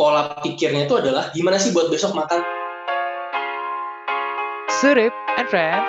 [0.00, 2.40] pola pikirnya itu adalah gimana sih buat besok makan
[4.80, 5.84] Surip and Friends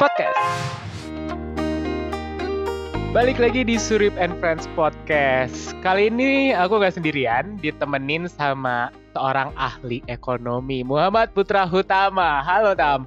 [0.00, 0.40] Podcast.
[3.12, 5.76] Balik lagi di Surip and Friends Podcast.
[5.84, 12.40] Kali ini aku gak sendirian, ditemenin sama seorang ahli ekonomi, Muhammad Putra Hutama.
[12.40, 13.04] Halo Tam.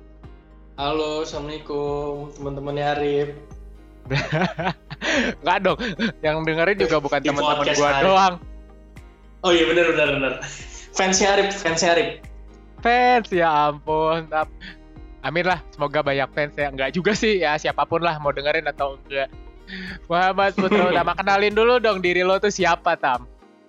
[0.77, 3.33] Halo, Assalamualaikum teman-teman Arif.
[5.49, 5.81] Gak dong,
[6.21, 8.50] yang dengerin juga bukan teman-teman gua doang.
[9.41, 10.33] Oh iya benar benar benar.
[10.93, 12.21] Fansnya Arif, fansnya Arif.
[12.81, 14.29] Fans, ya ampun.
[15.21, 16.69] Amin lah, semoga banyak fans ya.
[16.69, 19.29] Enggak juga sih, ya siapa pun lah mau dengerin atau enggak.
[20.09, 23.25] Muhammad Putra Hutama, kenalin dulu dong diri lo tuh siapa Tam?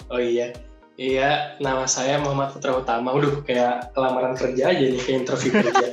[0.08, 0.52] Oh iya.
[1.00, 3.16] Iya, nama saya Muhammad Putra Utama.
[3.16, 5.88] Udah kayak lamaran kerja aja nih, kayak interview kerja.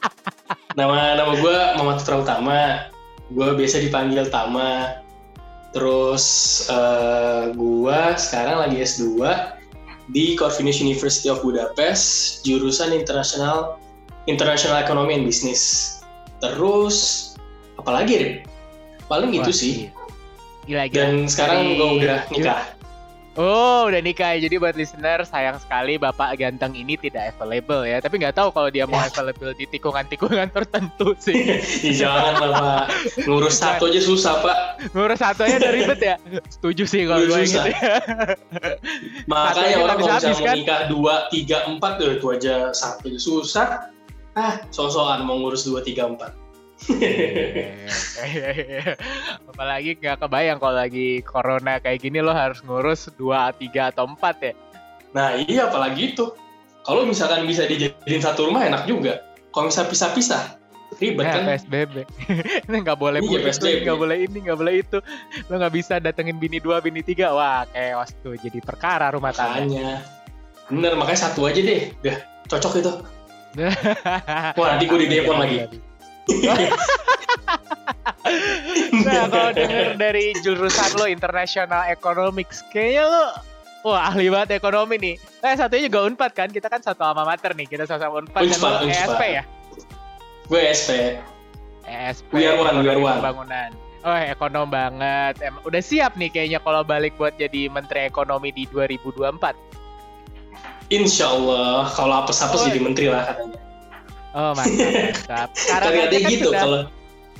[0.78, 2.58] nama nama gue Muhammad Putra Utama.
[3.32, 5.00] Gue biasa dipanggil Tama.
[5.76, 6.24] Terus
[6.72, 9.20] eh gue sekarang lagi S2
[10.08, 13.76] di Corvinus University of Budapest, jurusan International
[14.24, 16.00] International Economy and Business.
[16.40, 16.96] Terus
[17.76, 18.34] apalagi Rip?
[19.08, 19.74] Paling gitu Wah, sih.
[20.68, 20.96] Gila, gila.
[20.96, 22.77] Dan sekarang gue udah nikah.
[23.38, 24.34] Oh, udah nikah.
[24.34, 28.02] Jadi buat listener, sayang sekali Bapak ganteng ini tidak available ya.
[28.02, 31.62] Tapi nggak tahu kalau dia mau available di tikungan-tikungan tertentu sih.
[31.86, 32.86] Ya, jangan lah Pak.
[33.30, 34.58] Ngurus satu aja susah Pak.
[34.90, 36.16] Ngurus satu aja udah ribet ya.
[36.50, 37.94] Setuju sih kalau gue gitu ya.
[39.30, 40.54] Makanya orang kalau bisa kan?
[40.58, 43.66] nikah dua, tiga, empat, itu aja satu aja susah.
[44.34, 46.34] Ah, so-soan mau ngurus dua, tiga, empat.
[49.50, 54.36] Apalagi nggak kebayang kalau lagi corona kayak gini lo harus ngurus dua, tiga atau empat
[54.42, 54.52] ya.
[55.10, 56.30] nah iya apalagi itu.
[56.84, 59.20] Kalau misalkan bisa dijadiin satu rumah enak juga.
[59.52, 60.56] Kalau bisa pisah-pisah,
[60.96, 61.42] ribet Nah, kan?
[61.52, 61.94] PSBB.
[62.68, 63.84] Ini nggak boleh Iya, PSBB.
[63.84, 64.98] nggak boleh ini, nggak boleh itu.
[65.48, 67.32] Lo nggak bisa datengin bini dua, bini tiga.
[67.32, 68.36] Wah, chaos tuh.
[68.40, 69.68] Jadi perkara rumah tangga.
[69.68, 70.00] Makanya.
[70.68, 71.92] Bener, makanya satu aja deh.
[72.00, 72.16] Udah,
[72.48, 72.92] cocok itu.
[74.60, 75.56] Wah, nanti gue di telepon lagi.
[79.08, 83.24] Nah, kalau denger dari jurusan lo International Economics, kayaknya lo
[83.86, 85.14] Wah ahli banget ekonomi nih.
[85.38, 86.50] Eh satunya juga Unpad kan?
[86.50, 87.62] Kita kan satu alma mater nih.
[87.70, 88.82] Kita sama-sama Unpad dan lo.
[88.90, 89.42] ESP ya?
[90.50, 90.90] Gue SP.
[91.86, 92.30] ESP.
[92.34, 93.22] We are one, we are one.
[93.22, 93.70] Pembangunan.
[94.02, 95.38] Oh ekonom banget.
[95.46, 99.54] Em, udah siap nih kayaknya kalau balik buat jadi Menteri Ekonomi di 2024.
[100.88, 103.60] Insya Allah, kalau apes-apes Oh, jadi menteri lah katanya.
[104.38, 105.50] Oh mantap.
[105.58, 106.80] Sekarang aja kan gitu sudah, kalau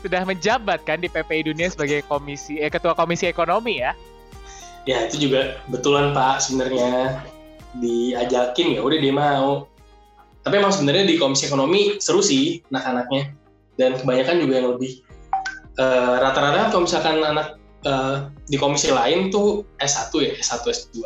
[0.03, 3.94] sudah menjabat kan di PPI Dunia sebagai komisi eh, ketua komisi ekonomi ya.
[4.86, 7.20] ya itu juga betulan pak sebenarnya
[7.76, 9.69] diajakin ya udah dia mau
[10.47, 13.37] tapi emang sebenarnya di komisi ekonomi seru sih anak-anaknya
[13.76, 15.04] dan kebanyakan juga yang lebih
[15.76, 18.16] eh, rata-rata kalau misalkan anak eh,
[18.48, 20.97] di komisi lain tuh S1 ya S1 S2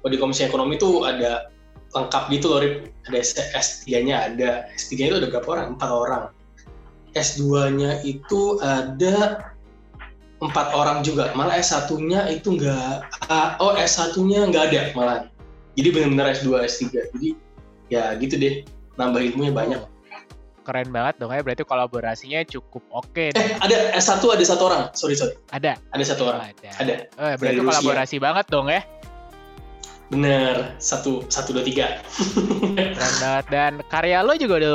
[0.00, 1.52] kalau di komisi ekonomi tuh ada
[1.96, 2.92] lengkap gitu loh Rip.
[3.08, 3.18] ada
[3.56, 5.66] S3-nya ada S3 itu ada berapa orang?
[5.78, 6.24] empat orang
[7.16, 9.40] S2-nya itu ada
[10.44, 15.18] empat orang juga malah S1-nya itu enggak ah, oh S1-nya enggak ada malah
[15.80, 16.82] jadi benar-benar S2 S3
[17.16, 17.28] jadi
[17.88, 18.60] ya gitu deh
[19.00, 19.80] nambah ilmunya banyak
[20.66, 21.46] Keren banget dong ya.
[21.46, 23.30] Berarti kolaborasinya cukup oke.
[23.30, 23.38] nih.
[23.38, 25.78] eh ada S1 ada satu orang sorry sorry Ada.
[25.94, 26.70] ada satu orang Ada.
[26.82, 27.70] ada Oh, ya, berarti Dari Rusia.
[27.70, 28.82] kolaborasi banget dong ya.
[30.06, 31.98] Bener satu satu dua tiga
[32.78, 33.44] Keren banget.
[33.50, 34.74] Dan karya lo juga udah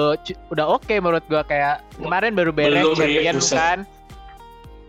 [0.52, 3.56] udah oke menurut gua kayak kemarin baru beres Belum, champion Buset.
[3.56, 3.80] kan.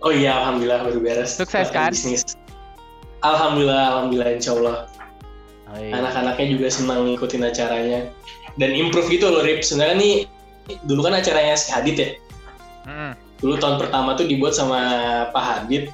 [0.03, 1.94] oh iya alhamdulillah baru beres Sukses, kan?
[1.94, 2.34] bisnis
[3.20, 4.76] alhamdulillah alhamdulillah insya Allah
[5.64, 5.97] Oh, iya.
[5.97, 8.12] anak-anaknya juga senang ngikutin acaranya
[8.60, 10.14] dan improve gitu loh Rip sebenarnya nih
[10.84, 12.10] dulu kan acaranya si Hadid ya
[12.82, 13.14] Mm.
[13.38, 14.76] dulu tahun pertama tuh dibuat sama
[15.30, 15.88] Pak Hadid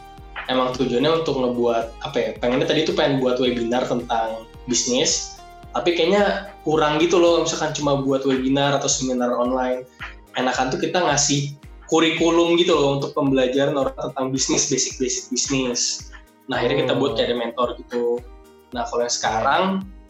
[0.48, 5.38] emang tujuannya untuk ngebuat apa ya pengennya tadi tuh pengen buat webinar tentang bisnis
[5.76, 9.84] tapi kayaknya kurang gitu loh misalkan cuma buat webinar atau seminar online.
[10.34, 11.54] Enakan tuh kita ngasih
[11.86, 16.10] kurikulum gitu loh untuk pembelajaran orang tentang bisnis basic basic bisnis.
[16.48, 18.18] Nah akhirnya kita buat kayak ada mentor gitu.
[18.72, 19.62] Nah kalau yang sekarang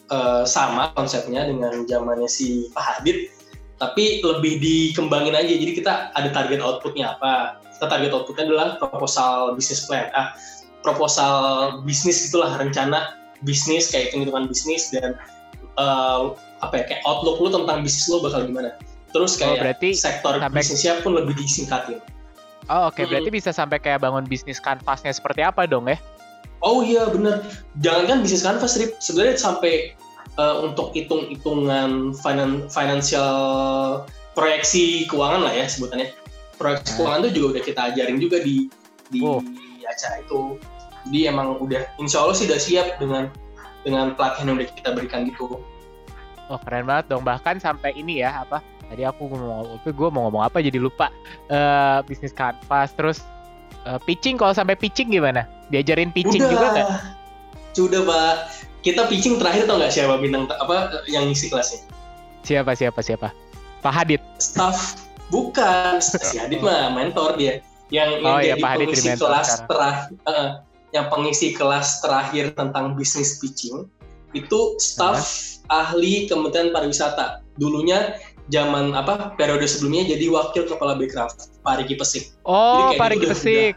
[0.08, 3.28] eh, sama konsepnya dengan zamannya si Pak Hadid
[3.78, 5.54] tapi lebih dikembangin aja.
[5.54, 7.62] Jadi kita ada target outputnya apa?
[7.74, 10.10] Kita target outputnya adalah proposal bisnis plan.
[10.12, 10.34] Ah
[10.82, 11.34] proposal
[11.82, 15.14] bisnis itulah rencana bisnis kayak hitung hitungan bisnis dan
[15.78, 16.20] eh,
[16.58, 18.74] apa ya kayak outlook lu tentang bisnis lu bakal gimana.
[19.14, 21.98] Terus Oh, kayak berarti sektor sampai- bisnisnya pun lebih disingkatin.
[22.68, 23.00] Oh, oke.
[23.00, 23.08] Mm.
[23.08, 25.96] Berarti bisa sampai kayak bangun bisnis kanvasnya seperti apa dong ya?
[26.58, 27.46] Oh iya bener,
[27.78, 29.94] jangan kan bisnis canvas Rip, sebenarnya sampai
[30.38, 33.34] eh, untuk hitung-hitungan finan financial
[34.32, 36.14] proyeksi keuangan lah ya sebutannya.
[36.56, 36.96] Proyeksi Hmm.
[36.98, 38.70] keuangan itu juga udah kita ajarin juga di
[39.10, 39.42] di Oh.
[39.88, 40.60] acara itu.
[41.08, 43.32] Jadi emang udah, insya Allah sih udah siap dengan
[43.82, 45.64] dengan pelatihan yang udah kita berikan gitu.
[46.52, 47.24] Oh keren banget dong.
[47.24, 48.60] Bahkan sampai ini ya apa?
[48.88, 51.08] Tadi aku mau gue mau ngomong apa jadi lupa.
[51.48, 53.24] Uh, bisnis kanvas terus
[53.88, 55.48] uh, pitching kalau sampai pitching gimana?
[55.72, 56.52] Diajarin pitching Udah.
[56.52, 56.88] juga nggak?
[57.72, 58.36] Sudah pak.
[58.78, 61.82] Kita pitching terakhir tau nggak siapa bintang apa yang ngisi kelasnya?
[62.46, 63.28] Siapa siapa siapa?
[63.82, 64.22] Pak Hadid.
[64.38, 65.98] Staff bukan
[66.28, 67.58] si Hadid mah mentor dia.
[67.88, 70.14] Yang, yang Oh, iya, jadi Pak Hadid pengisi kelas terakhir.
[70.24, 70.48] uh,
[70.88, 73.84] yang pengisi kelas terakhir tentang bisnis pitching
[74.32, 75.20] itu staff
[75.68, 77.44] ahli Kementerian Pariwisata.
[77.58, 78.16] Dulunya
[78.48, 82.32] zaman apa periode sebelumnya jadi wakil kepala Bekraf Pak Riki Pesik.
[82.46, 83.74] Oh, Pak gitu Riki udah- Pesik.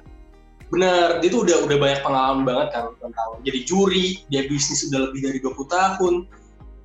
[0.71, 5.12] Bener, dia tuh udah udah banyak pengalaman banget kan tentang jadi juri, dia bisnis udah
[5.12, 6.13] lebih dari 20 tahun,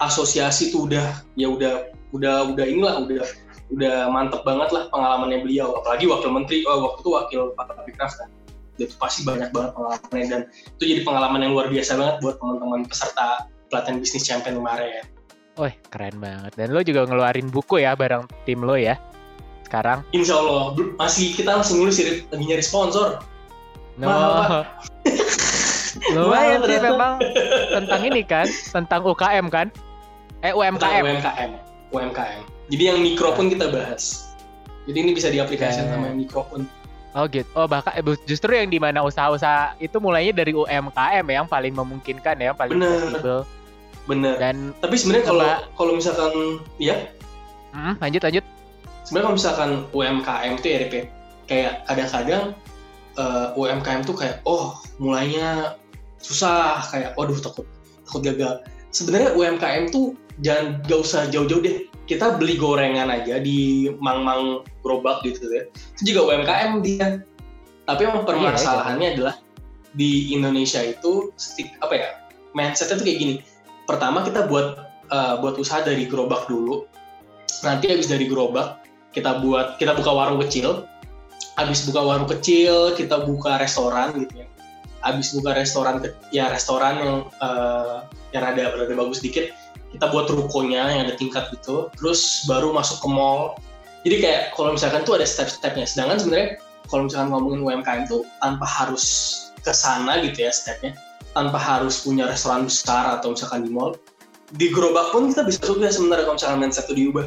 [0.02, 3.22] asosiasi tuh udah ya udah udah udah inilah udah
[3.70, 8.12] udah mantep banget lah pengalamannya beliau, apalagi wakil menteri, oh waktu itu wakil Pak Bekraf
[8.18, 8.28] kan,
[8.74, 12.36] dia tuh pasti banyak banget pengalamannya dan itu jadi pengalaman yang luar biasa banget buat
[12.42, 15.06] teman-teman peserta pelatihan bisnis champion kemarin.
[15.56, 16.52] Wih, keren banget.
[16.52, 19.00] Dan lo juga ngeluarin buku ya bareng tim lo ya.
[19.64, 20.04] Sekarang.
[20.12, 23.24] Insya Allah, masih kita masih nulis lagi nyari sponsor.
[23.96, 24.12] No.
[24.12, 24.62] Mahal,
[26.12, 27.16] Lumayan sih memang
[27.72, 29.66] tentang ini kan, tentang UKM kan?
[30.44, 31.04] Eh UMKM.
[31.04, 31.50] UMKM.
[31.96, 32.42] UMKM.
[32.68, 34.28] Jadi yang mikro pun kita bahas.
[34.84, 35.92] Jadi ini bisa diaplikasikan Oke.
[35.96, 36.68] sama yang mikro pun.
[37.16, 37.48] Oh gitu.
[37.56, 41.72] Oh bahkan eh, justru yang di mana usaha-usaha itu mulainya dari UMKM ya, yang paling
[41.72, 43.00] memungkinkan ya, yang paling Bener.
[43.00, 43.38] fleksibel.
[44.06, 44.34] Bener.
[44.36, 46.32] Dan Tapi sebenarnya kalau kalau misalkan
[46.76, 47.08] ya,
[47.72, 48.44] hmm, lanjut lanjut.
[49.08, 51.04] sebenarnya kalau misalkan UMKM itu ya Rip, ya,
[51.48, 52.42] kayak kadang-kadang
[53.16, 55.76] eh, UMKM tuh kayak oh mulainya
[56.20, 57.66] susah kayak waduh takut
[58.06, 58.62] takut gagal.
[58.94, 61.88] Sebenarnya UMKM tuh jangan gak usah jauh-jauh deh.
[62.06, 65.66] Kita beli gorengan aja di mang-mang gerobak gitu ya.
[65.98, 67.20] Itu juga UMKM dia.
[67.86, 69.34] Tapi emang permasalahannya adalah
[69.96, 72.08] di Indonesia itu stick apa ya
[72.52, 73.34] mindsetnya tuh kayak gini.
[73.84, 76.86] Pertama kita buat eh, buat usaha dari gerobak dulu.
[77.66, 78.86] Nanti habis dari gerobak
[79.16, 80.84] kita buat kita buka warung kecil.
[81.56, 84.48] Habis buka warung kecil kita buka restoran gitu ya.
[85.04, 87.96] Habis buka restoran ya restoran yang eh,
[88.36, 89.52] yang rada rada bagus dikit
[89.92, 91.88] kita buat rukonya yang ada tingkat gitu.
[91.96, 93.56] Terus baru masuk ke mall.
[94.04, 95.88] Jadi kayak kalau misalkan tuh ada step-stepnya.
[95.88, 96.48] Sedangkan sebenarnya
[96.86, 99.04] kalau misalkan ngomongin UMKM tuh tanpa harus
[99.66, 100.94] ke sana gitu ya stepnya
[101.34, 103.98] tanpa harus punya restoran besar atau misalkan di mall
[104.54, 107.26] di gerobak pun kita bisa sukses sebenarnya kalau misalkan mindset itu diubah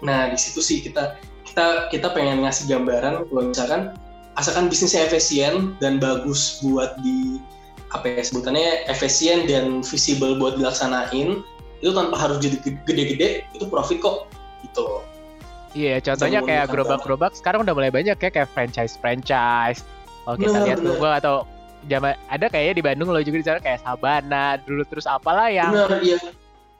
[0.00, 1.18] nah di situ sih kita
[1.50, 3.82] kita kita pengen ngasih gambaran kalau misalkan
[4.38, 7.42] asalkan bisnisnya efisien dan bagus buat di
[7.90, 11.42] apa ya sebutannya efisien dan visible buat dilaksanain
[11.82, 14.30] itu tanpa harus jadi gede-gede itu profit kok
[14.62, 15.02] gitu
[15.70, 19.86] Iya, contohnya Bisa kayak gerobak-gerobak sekarang udah mulai banyak ya kayak franchise-franchise.
[20.26, 20.98] Kalau kita Bener, lihat bener.
[20.98, 21.36] gua atau
[21.86, 25.70] zaman ada kayaknya di Bandung lo juga di sana kayak Sabana dulu terus apalah yang
[25.70, 26.18] benar iya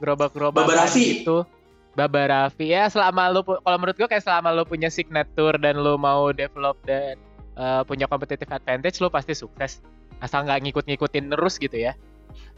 [0.03, 1.47] gerobak-gerobak gitu.
[1.91, 5.99] Baba Raffi ya selama lu kalau menurut gua kayak selama lu punya signature dan lu
[5.99, 7.19] mau develop dan
[7.59, 9.83] uh, punya competitive advantage lu pasti sukses.
[10.23, 11.97] Asal nggak ngikut-ngikutin terus gitu ya.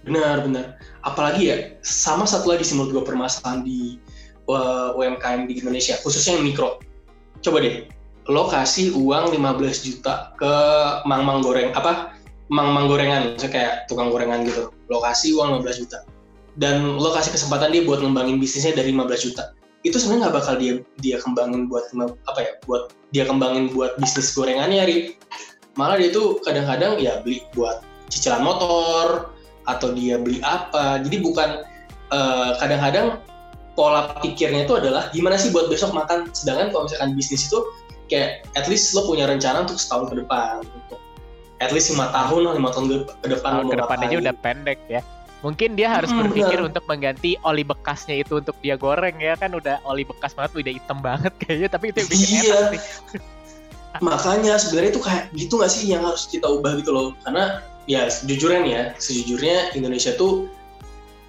[0.03, 0.77] Benar, benar.
[1.01, 3.97] Apalagi ya, sama satu lagi sih menurut gue permasalahan di
[4.51, 6.83] uh, UMKM di Indonesia, khususnya yang mikro.
[7.39, 7.87] Coba deh,
[8.27, 10.53] lo kasih uang 15 juta ke
[11.07, 12.19] mang-mang goreng, apa,
[12.51, 14.75] mang-mang gorengan, misalnya kayak tukang gorengan gitu.
[14.91, 16.03] Lo kasih uang 15 juta.
[16.57, 19.57] Dan lo kasih kesempatan dia buat ngembangin bisnisnya dari 15 juta.
[19.83, 21.89] Itu sebenarnya nggak bakal dia dia kembangin buat
[22.29, 24.97] apa ya, buat dia kembangin buat bisnis gorengannya, Ri.
[25.75, 29.33] Malah dia tuh kadang-kadang ya beli buat cicilan motor,
[29.67, 30.99] atau dia beli apa.
[31.03, 31.63] Jadi bukan
[32.11, 33.19] eh, kadang-kadang
[33.73, 36.29] pola pikirnya itu adalah gimana sih buat besok makan.
[36.35, 37.59] Sedangkan kalau misalkan bisnis itu
[38.11, 40.99] kayak at least lo punya rencana untuk setahun ke depan, untuk
[41.63, 42.95] at least lima tahun lima tahun ke,
[43.31, 45.01] depan ke depan aja udah pendek ya.
[45.43, 46.69] Mungkin dia harus Hmm, berpikir benar.
[46.71, 50.73] untuk mengganti oli bekasnya itu untuk dia goreng ya kan udah oli bekas banget udah
[50.73, 52.39] hitam banget kayaknya tapi itu yang bikin Iya.
[52.39, 52.81] enak sih.
[54.07, 57.13] Makanya sebenarnya itu kayak gitu nggak sih yang harus kita ubah gitu loh.
[57.21, 60.47] Karena ya sejujurnya nih ya, sejujurnya Indonesia tuh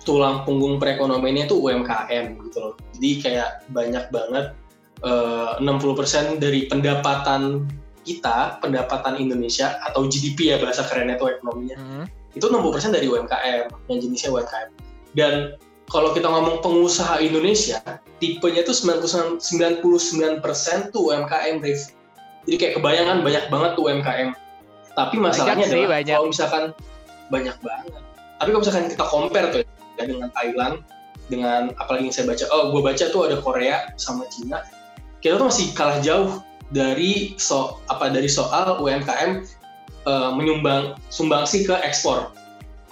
[0.04, 2.73] tulang punggung perekonomiannya tuh UMKM gitu loh.
[2.97, 4.54] Jadi kayak banyak banget
[5.02, 7.66] eh, 60% dari pendapatan
[8.04, 11.76] kita, pendapatan Indonesia atau GDP ya bahasa kerennya tuh ekonominya.
[11.76, 12.06] Hmm.
[12.35, 14.69] Itu 60% dari UMKM, yang jenisnya UMKM.
[15.14, 15.55] Dan
[15.87, 17.79] kalau kita ngomong pengusaha Indonesia,
[18.19, 21.95] tipenya tuh 99% 99% tuh UMKM, Rif.
[22.45, 24.31] Jadi kayak kebayangan banyak banget tuh UMKM.
[24.95, 26.14] Tapi masalahnya Banyak sih, adalah banyak.
[26.14, 26.64] kalau misalkan
[27.33, 28.03] banyak banget.
[28.38, 29.61] Tapi kalau misalkan kita compare tuh
[29.99, 30.75] ya dengan Thailand,
[31.33, 34.62] dengan apalagi yang saya baca, oh gue baca tuh ada Korea sama Cina,
[35.25, 39.45] kita tuh masih kalah jauh dari so apa dari soal UMKM
[40.04, 42.30] eh, menyumbang sumbangsi ke ekspor.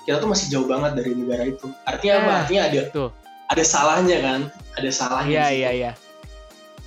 [0.02, 3.08] kita tuh masih jauh banget dari negara itu artinya apa Nah, artinya ada tuh.
[3.46, 4.40] ada salahnya kan
[4.74, 5.90] ada salahnya Iya iya iya.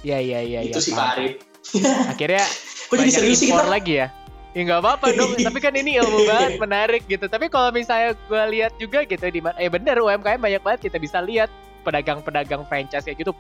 [0.04, 0.60] Iya iya iya.
[0.68, 0.92] itu iya, sih.
[0.92, 1.34] Pak Arif
[2.12, 2.44] Akhirnya
[2.92, 4.12] kok jadi serius sih kita lagi ya
[4.52, 8.44] ya nggak apa-apa dong tapi kan ini ilmu banget menarik gitu tapi kalau misalnya gue
[8.56, 11.48] lihat juga gitu di eh bener UMKM banyak banget kita bisa lihat
[11.84, 13.32] pedagang-pedagang franchise kayak gitu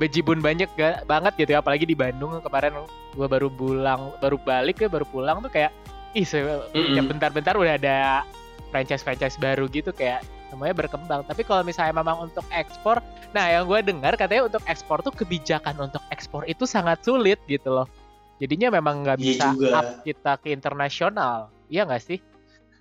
[0.00, 1.58] bejibun banyak ga, banget gitu ya.
[1.60, 5.72] Apalagi di Bandung kemarin gue baru pulang baru balik ya baru pulang tuh kayak
[6.16, 6.24] ih
[6.72, 8.24] ya bentar-bentar udah ada
[8.72, 11.24] franchise-franchise baru gitu kayak semuanya berkembang.
[11.24, 13.00] Tapi kalau misalnya memang untuk ekspor
[13.32, 17.72] nah yang gue dengar katanya untuk ekspor tuh kebijakan untuk ekspor itu sangat sulit gitu
[17.72, 17.88] loh.
[18.36, 19.70] Jadinya memang nggak Iya bisa juga.
[19.80, 21.48] up kita ke internasional.
[21.72, 22.18] Iya nggak sih?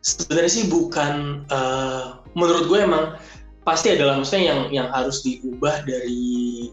[0.03, 2.03] Sebenarnya sih bukan eh,
[2.36, 3.15] menurut gue emang
[3.62, 6.68] pasti adalah maksudnya yang yang harus diubah dari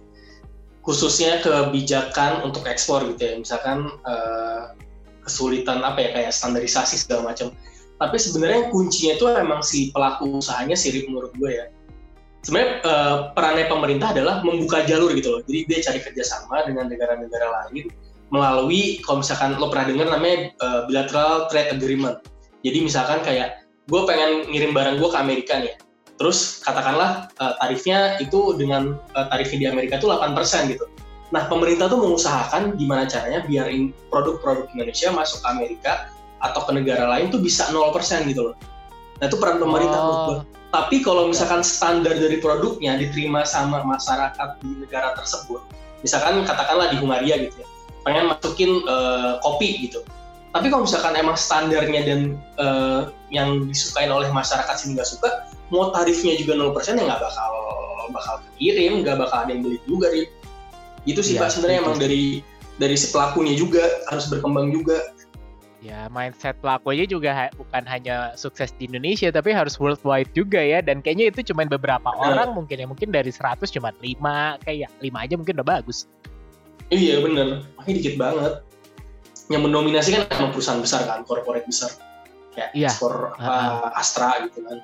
[0.89, 3.35] khususnya kebijakan untuk ekspor gitu ya.
[3.37, 4.73] Misalkan eh,
[5.21, 7.53] kesulitan apa ya kayak standarisasi segala macam.
[8.01, 11.69] Tapi sebenarnya kuncinya itu emang si pelaku usahanya sih Rip, menurut gue ya.
[12.41, 15.41] Sebenarnya eh, perannya pemerintah adalah membuka jalur gitu loh.
[15.45, 17.93] Jadi dia cari kerjasama dengan negara-negara lain
[18.33, 22.17] melalui kalau misalkan lo pernah dengar namanya eh, bilateral trade agreement.
[22.65, 25.77] Jadi misalkan kayak gue pengen ngirim barang gue ke Amerika nih,
[26.19, 30.35] terus katakanlah eh, tarifnya itu dengan eh, tarifnya di Amerika itu 8%
[30.75, 30.85] gitu.
[31.31, 33.71] Nah pemerintah tuh mengusahakan gimana caranya biar
[34.11, 35.93] produk-produk Indonesia masuk ke Amerika
[36.43, 37.95] atau ke negara lain tuh bisa 0%
[38.27, 38.57] gitu loh.
[39.23, 40.01] Nah itu peran pemerintah.
[40.03, 45.65] Oh, Tapi kalau misalkan standar dari produknya diterima sama masyarakat di negara tersebut,
[46.05, 47.69] misalkan katakanlah di Hungaria gitu ya,
[48.05, 50.05] pengen masukin eh, kopi gitu.
[50.49, 52.21] Tapi kalau misalkan emang standarnya dan
[52.57, 55.29] eh, yang disukain oleh masyarakat sini nggak suka,
[55.69, 57.53] mau tarifnya juga 0% ya nggak bakal
[58.09, 60.33] bakal kirim, nggak bakal ada yang beli juga, Rip.
[61.05, 62.41] Itu sih Iya, Pak sebenarnya emang dari
[62.79, 64.97] dari si pelakunya juga harus berkembang juga.
[65.79, 70.83] ya mindset pelakunya juga ha- bukan hanya sukses di Indonesia tapi harus worldwide juga ya
[70.83, 72.35] dan kayaknya itu cuma beberapa Benar.
[72.35, 74.19] orang mungkin ya mungkin dari 100 cuma 5
[74.67, 76.11] kayak 5 aja mungkin udah bagus
[76.91, 78.53] Iya bener, makanya dikit banget.
[79.49, 81.89] Yang mendominasi kan emang perusahaan besar kan, corporate besar.
[82.53, 82.91] Kayak Iya.
[82.91, 83.57] ekspor apa,
[83.93, 84.79] Astra gitu kan,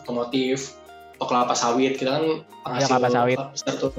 [0.00, 0.76] otomotif,
[1.14, 2.24] atau kelapa sawit, kita kan
[2.64, 3.38] penghasil kelapa sawit.
[3.52, 3.90] besar tuh,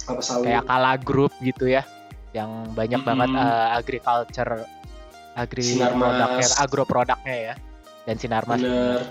[0.00, 0.46] kelapa sawit.
[0.46, 1.84] kayak Kala Group gitu ya
[2.32, 3.08] yang banyak Mm-mm.
[3.12, 4.64] banget eh, agriculture
[5.34, 7.54] agri produknya agro produknya ya
[8.02, 9.04] dan Sinarmas Bener.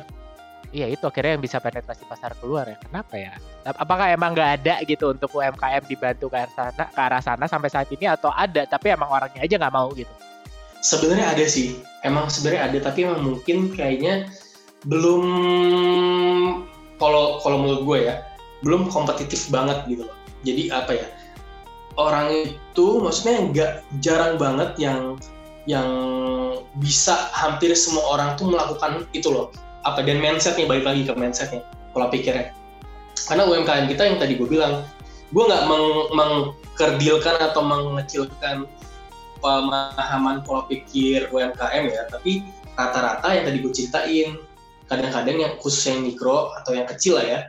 [0.70, 4.52] iya itu akhirnya yang bisa penetrasi pasar keluar ya kenapa ya Ap- apakah emang nggak
[4.62, 8.34] ada gitu untuk UMKM dibantu ke arah sana ke arah sana sampai saat ini atau
[8.34, 10.10] ada tapi emang orangnya aja nggak mau gitu
[10.82, 14.30] Sebenarnya ada sih, emang sebenarnya ada, tapi emang mungkin kayaknya
[14.90, 15.24] belum
[16.98, 18.16] kalau kalau menurut gue ya
[18.66, 20.18] belum kompetitif banget gitu loh.
[20.42, 21.08] Jadi apa ya
[22.02, 23.72] orang itu maksudnya nggak
[24.02, 25.18] jarang banget yang
[25.70, 25.90] yang
[26.82, 29.54] bisa hampir semua orang tuh melakukan itu loh.
[29.86, 31.62] Apa dan mindsetnya balik lagi ke mindsetnya
[31.94, 32.54] pola pikirnya.
[33.30, 34.82] Karena UMKM kita yang tadi gue bilang,
[35.30, 38.66] gue nggak meng- mengkerdilkan atau mengecilkan
[39.42, 42.46] pemahaman pola pikir UMKM ya, tapi
[42.78, 44.30] rata-rata yang tadi gue ceritain,
[44.88, 47.40] kadang-kadang yang khusus yang mikro atau yang kecil lah ya,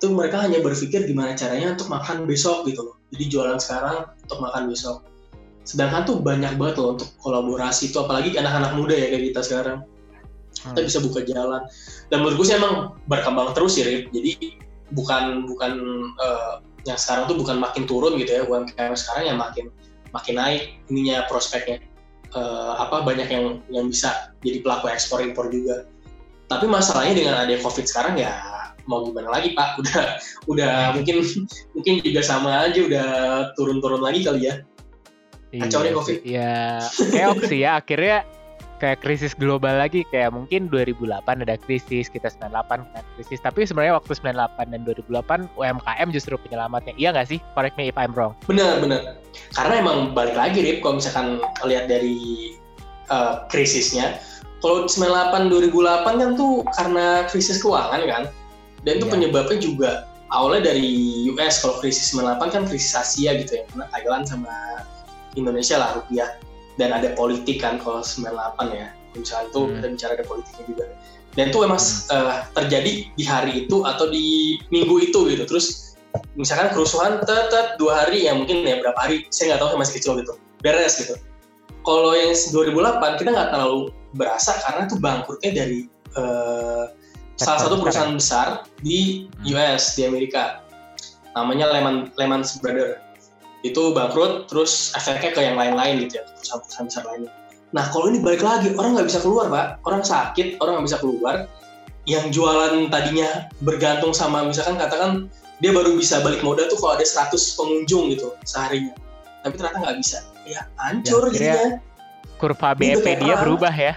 [0.00, 2.96] itu mereka hanya berpikir gimana caranya untuk makan besok gitu loh.
[3.14, 5.06] Jadi jualan sekarang untuk makan besok.
[5.62, 9.78] Sedangkan tuh banyak banget loh untuk kolaborasi itu, apalagi anak-anak muda ya kayak kita sekarang.
[10.52, 10.88] Kita Hmm.
[10.90, 11.62] bisa buka jalan.
[12.10, 14.10] Dan menurut gue sih emang berkembang terus sih, Rip.
[14.10, 14.58] Jadi
[14.92, 15.72] bukan bukan
[16.18, 16.54] eh,
[16.84, 19.70] yang sekarang tuh bukan makin turun gitu ya, UMKM sekarang yang makin
[20.12, 21.80] makin naik ininya prospeknya
[22.32, 25.84] Eh, apa banyak yang yang bisa jadi pelaku ekspor impor juga
[26.48, 28.32] tapi masalahnya dengan ada covid sekarang ya
[28.88, 30.16] mau gimana lagi pak udah
[30.48, 31.20] udah mungkin
[31.76, 33.08] mungkin juga sama aja udah
[33.52, 34.64] turun-turun lagi kali ya
[35.52, 36.18] Kacau Iya Covid.
[36.24, 36.80] Ya,
[37.12, 37.76] keok sih ya.
[37.76, 38.24] Akhirnya
[38.82, 43.38] kayak krisis global lagi kayak mungkin 2008 ada krisis, kita 98 kena krisis.
[43.38, 46.98] Tapi sebenarnya waktu 98 dan 2008 UMKM justru penyelamatnya.
[46.98, 47.38] Iya nggak sih?
[47.54, 48.34] Correct me if I'm wrong.
[48.50, 49.22] benar benar
[49.54, 52.52] karena emang balik lagi Rip kalau misalkan lihat dari
[53.08, 54.18] eh, krisisnya
[54.60, 58.22] kalau 98 2008 kan tuh karena krisis keuangan kan
[58.82, 59.12] dan itu Iya.
[59.14, 59.90] penyebabnya juga
[60.32, 60.90] awalnya dari
[61.32, 64.54] US kalau krisis 98 kan krisis Asia gitu ya karena Thailand sama
[65.38, 66.28] Indonesia lah rupiah
[66.80, 68.88] dan ada politik kan kalau 98 ya.
[69.12, 69.72] Misalnya itu Hmm.
[69.76, 70.84] kita bicara ada politiknya juga.
[71.32, 71.80] Dan itu emang
[72.12, 75.44] eh, terjadi di hari itu atau di minggu itu gitu.
[75.48, 75.96] Terus
[76.36, 79.24] misalkan kerusuhan tetap dua hari ya mungkin ya berapa hari.
[79.32, 80.32] Saya nggak tahu saya masih kecil gitu.
[80.60, 81.14] Beres gitu.
[81.82, 85.78] Kalau yang 2008 kita nggak terlalu berasa karena itu bangkrutnya dari
[86.12, 86.84] eh,
[87.40, 89.56] salah satu perusahaan besar di Hmm.
[89.56, 90.60] US di Amerika.
[91.32, 93.00] Namanya Lehman Lehman Brothers
[93.62, 97.32] itu bangkrut terus efeknya ke yang lain-lain gitu ya perusahaan-perusahaan besar lainnya.
[97.72, 99.66] Nah kalau ini balik lagi orang nggak bisa keluar pak.
[99.86, 101.34] Orang sakit orang nggak bisa keluar.
[102.02, 105.30] Yang jualan tadinya bergantung sama misalkan katakan
[105.62, 108.92] dia baru bisa balik modal tuh kalau ada 100 pengunjung gitu seharinya.
[109.46, 110.18] Tapi ternyata nggak bisa.
[110.42, 111.78] Ya hancur Ya, jadinya.
[112.42, 113.40] kurva BEP dia perang.
[113.46, 113.94] berubah ya.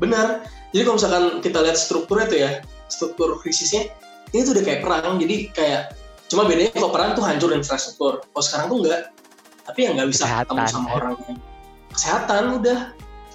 [0.00, 0.48] Benar.
[0.72, 2.50] Jadi kalau misalkan kita lihat strukturnya tuh ya
[2.88, 3.92] struktur krisisnya
[4.32, 5.20] ini tuh udah kayak perang.
[5.20, 5.92] Jadi kayak
[6.26, 8.12] cuma bedanya kalau perang tuh hancur infrastruktur.
[8.20, 9.00] Kalau sekarang tuh enggak
[9.66, 10.66] tapi ya nggak bisa ketemu Kesehatan.
[10.70, 11.34] sama orangnya
[11.90, 12.80] kesehatan udah.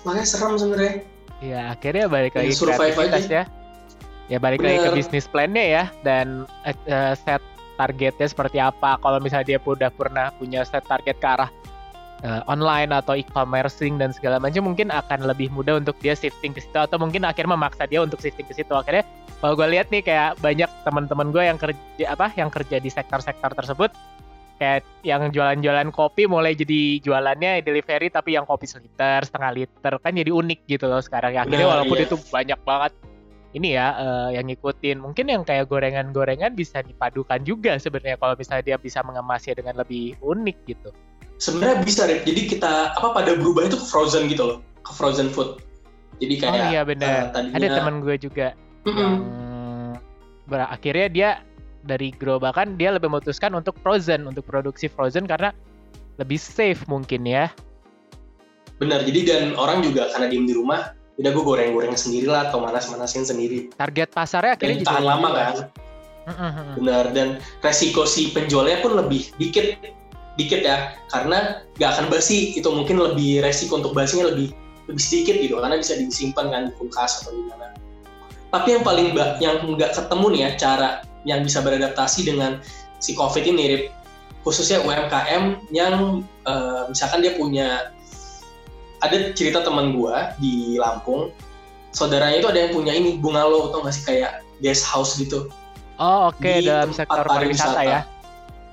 [0.02, 0.94] Makanya serem sebenarnya.
[1.42, 3.34] Ya akhirnya balik Ya, lagi survive kreativitas aja.
[3.34, 3.44] ya.
[4.30, 4.98] Ya balik lagi ke Bener.
[4.98, 5.84] bisnis plan-nya ya.
[6.02, 7.42] Dan eh, set
[7.76, 8.98] targetnya seperti apa.
[8.98, 11.50] Kalau misalnya dia udah pernah punya set target ke arah
[12.22, 16.62] eh, online atau e-commercing dan segala macam mungkin akan lebih mudah untuk dia shifting ke
[16.62, 18.72] situ atau mungkin akhirnya memaksa dia untuk shifting ke situ.
[18.72, 19.04] Akhirnya
[19.42, 23.52] kalau gue lihat nih kayak banyak teman-teman gue yang kerja apa yang kerja di sektor-sektor
[23.58, 23.90] tersebut
[24.62, 30.14] kayak yang jualan-jualan kopi mulai jadi jualannya delivery tapi yang kopi seliter setengah liter kan
[30.14, 31.34] jadi unik gitu loh sekarang.
[31.34, 32.06] Ya akhirnya Benar, walaupun iya.
[32.06, 32.94] itu banyak banget
[33.58, 35.02] ini ya eh, yang ngikutin.
[35.02, 40.14] Mungkin yang kayak gorengan-gorengan bisa dipadukan juga sebenarnya kalau misalnya dia bisa mengemasnya dengan lebih
[40.22, 40.94] unik gitu.
[41.42, 42.22] Sebenarnya bisa Rip.
[42.22, 45.58] jadi kita apa pada berubah itu ke frozen gitu loh ke frozen food.
[46.22, 47.34] Jadi kayak oh iya benar.
[47.34, 48.54] tadinya ada teman gue juga
[48.88, 48.98] Mm-mm.
[48.98, 49.16] yang
[50.50, 51.30] ber- akhirnya dia
[51.82, 55.54] dari gerobakan dia lebih memutuskan untuk frozen untuk produksi frozen karena
[56.22, 57.50] lebih safe mungkin ya.
[58.78, 62.62] Benar jadi dan orang juga karena diem di rumah udah gue goreng-goreng sendiri lah atau
[62.62, 63.70] manas-manasin sendiri.
[63.78, 65.56] Target pasarnya dan akhirnya itu tahan lama kan?
[66.22, 66.78] Mm-mm.
[66.78, 69.74] benar dan resiko si penjualnya pun lebih dikit
[70.38, 74.54] dikit ya karena nggak akan basi itu mungkin lebih resiko untuk basinya lebih
[74.86, 77.74] lebih sedikit gitu karena bisa disimpan kan di kulkas atau gimana
[78.52, 80.90] tapi yang paling yang nggak ketemu nih ya cara
[81.24, 82.60] yang bisa beradaptasi dengan
[83.00, 83.84] si covid ini Rip.
[84.42, 87.94] khususnya UMKM yang eh, misalkan dia punya
[89.02, 91.34] ada cerita teman gua di Lampung
[91.94, 95.50] saudaranya itu ada yang punya ini bungalow atau nggak sih kayak guest house gitu
[96.02, 98.02] Oh oke di dalam sektor pariwisata ya.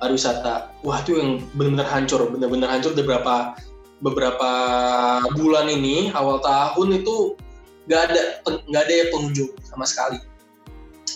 [0.01, 3.53] pariwisata wah itu yang benar-benar hancur benar-benar hancur beberapa
[4.01, 4.51] beberapa
[5.37, 7.37] bulan ini awal tahun itu
[7.89, 8.23] nggak ada
[8.69, 10.21] nggak ada pengunjung sama sekali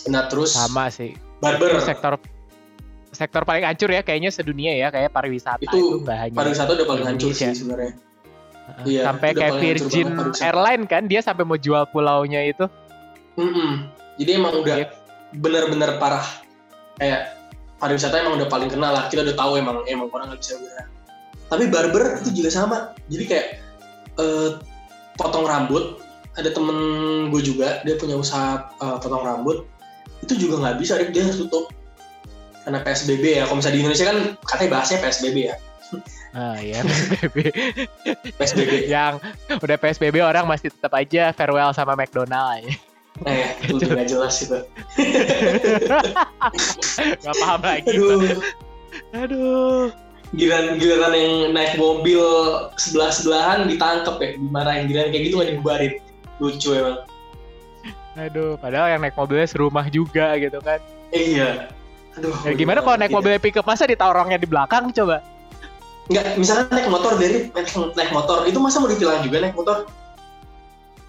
[0.09, 1.13] nah terus Sama sih.
[1.37, 2.13] barber Itu sektor
[3.13, 7.05] sektor paling hancur ya kayaknya sedunia ya kayak pariwisata itu, Itu hanya pariwisata udah paling
[7.05, 7.93] hancur sih sebenarnya
[8.63, 10.39] Uh, iya, sampai kayak Virgin banget.
[10.39, 12.63] Airline kan dia sampai mau jual pulaunya itu.
[13.35, 13.91] Mm-mm.
[14.15, 14.87] jadi emang udah Iya.
[15.35, 16.23] benar-benar parah
[16.95, 17.35] kayak
[17.75, 20.87] pariwisata emang udah paling kenal lah kita udah tahu emang emang orang nggak bisa bergerak
[21.51, 22.77] tapi barber itu juga sama
[23.11, 23.47] jadi kayak
[24.15, 24.49] eh,
[25.19, 25.99] potong rambut
[26.33, 26.77] ada temen
[27.29, 29.65] gue juga dia punya usaha eh, potong rambut.
[30.23, 31.69] Itu juga nggak bisa dia harus tutup.
[32.63, 33.43] Karena PSBB ya.
[33.43, 34.17] Kalau misalnya di Indonesia kan
[34.47, 35.55] katanya bahasnya PSBB ya.
[36.33, 37.37] Ah ya PSBB.
[38.39, 39.21] PSBB yang
[39.53, 42.63] udah PSBB orang masih tetap aja farewell sama McDonald.
[42.63, 42.73] Aja.
[43.29, 44.57] eh itu nggak jelas itu.
[47.21, 47.93] Gak paham lagi.
[47.93, 48.41] aduh.
[49.13, 49.93] Aduh.
[50.33, 52.25] giliran giliran yang naik mobil
[52.81, 54.29] sebelah sebelahan ditangkep ya.
[54.33, 55.93] Dimarahin giliran kayak gitu nggak dibubarin
[56.37, 57.03] lucu emang
[58.13, 60.77] Aduh, padahal yang naik mobilnya serumah juga gitu kan.
[61.09, 61.67] iya
[62.13, 63.17] aduh Ya, gimana kalau naik Iya.
[63.17, 65.21] mobil pickup masa ditaruhnya di belakang coba?
[66.03, 69.87] nggak misalkan naik motor dari naik, naik motor itu masa mau ditilang juga naik motor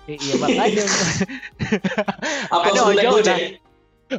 [0.05, 0.85] Eh, iya makanya.
[2.55, 3.41] apa Ada ojol gojek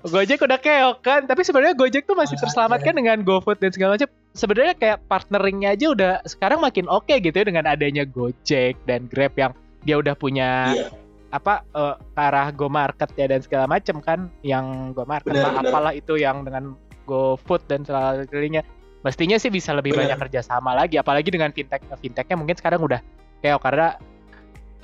[0.03, 2.43] Gojek udah keok kan, tapi sebenarnya Gojek tuh masih Makanya.
[2.43, 4.09] terselamatkan dengan GoFood dan segala macam.
[4.33, 9.31] Sebenarnya kayak partneringnya aja udah sekarang makin oke gitu ya dengan adanya Gojek dan Grab
[9.35, 9.53] yang
[9.85, 10.87] dia udah punya Iya.
[11.31, 15.53] apa eh, ke arah Go Market ya dan segala macam kan, yang Go Market Benar,
[15.53, 15.71] lah, benar.
[15.71, 16.73] apalah itu yang dengan
[17.05, 18.65] GoFood dan sebagainya.
[19.05, 20.17] Mestinya sih bisa lebih Benar.
[20.17, 22.97] banyak kerjasama lagi, apalagi dengan fintech fintechnya mungkin sekarang udah
[23.45, 23.93] kayak karena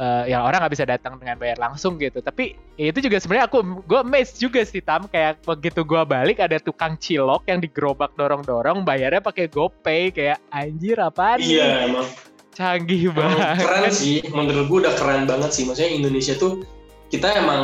[0.01, 3.45] eh, ya orang nggak bisa datang dengan bayar langsung gitu tapi ya itu juga sebenarnya
[3.49, 8.09] aku gue amazed juga sih tam kayak begitu gue balik ada tukang cilok yang digerobak
[8.17, 12.07] dorong dorong bayarnya pakai GoPay kayak anjir nih iya emang
[12.55, 13.63] canggih banget.
[13.63, 15.63] keren sih menurut gue udah keren banget sih.
[15.63, 16.63] Maksudnya Indonesia tuh
[17.11, 17.63] kita emang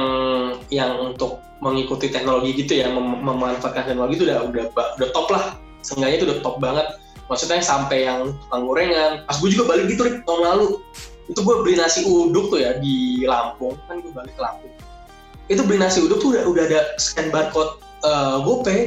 [0.71, 5.43] yang untuk mengikuti teknologi gitu ya mem- memanfaatkan teknologi itu udah udah udah top lah.
[5.83, 6.87] Seenggaknya itu udah top banget.
[7.27, 9.11] Maksudnya sampai yang tukang gorengan.
[9.27, 10.79] Pas gue juga balik gitu Rik, tahun lalu.
[11.27, 13.75] Itu gue beli nasi uduk tuh ya di Lampung.
[13.91, 14.71] Kan gue balik ke Lampung.
[15.51, 18.79] Itu beli nasi uduk tuh udah udah ada scan barcode eh, GoPay.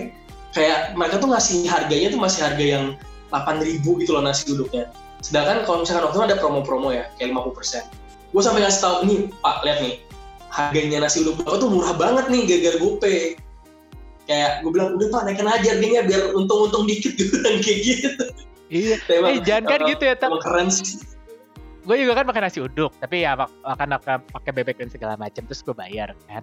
[0.50, 2.84] Kayak mereka tuh ngasih harganya tuh masih harga yang
[3.30, 7.84] 8000 gitu loh nasi uduknya sedangkan kalau misalkan waktu itu ada promo-promo ya kayak 50%
[8.30, 9.96] gue sampai ngasih tahu nih pak lihat nih.
[10.50, 13.18] Harganya nasi uduk bapak tuh murah banget nih gara-gara GoPay
[14.24, 18.10] kayak gue bilang udah pak naikin aja harganya biar untung-untung dikit gitu kan kayak gitu.
[18.66, 18.94] Iya.
[19.14, 21.02] Emang- eh jangan kan gitu ya emang keren sih.
[21.80, 25.14] Gue juga kan makan nasi uduk tapi ya mak- makan makan pakai bebek dan segala
[25.14, 26.42] macam terus gue bayar kan.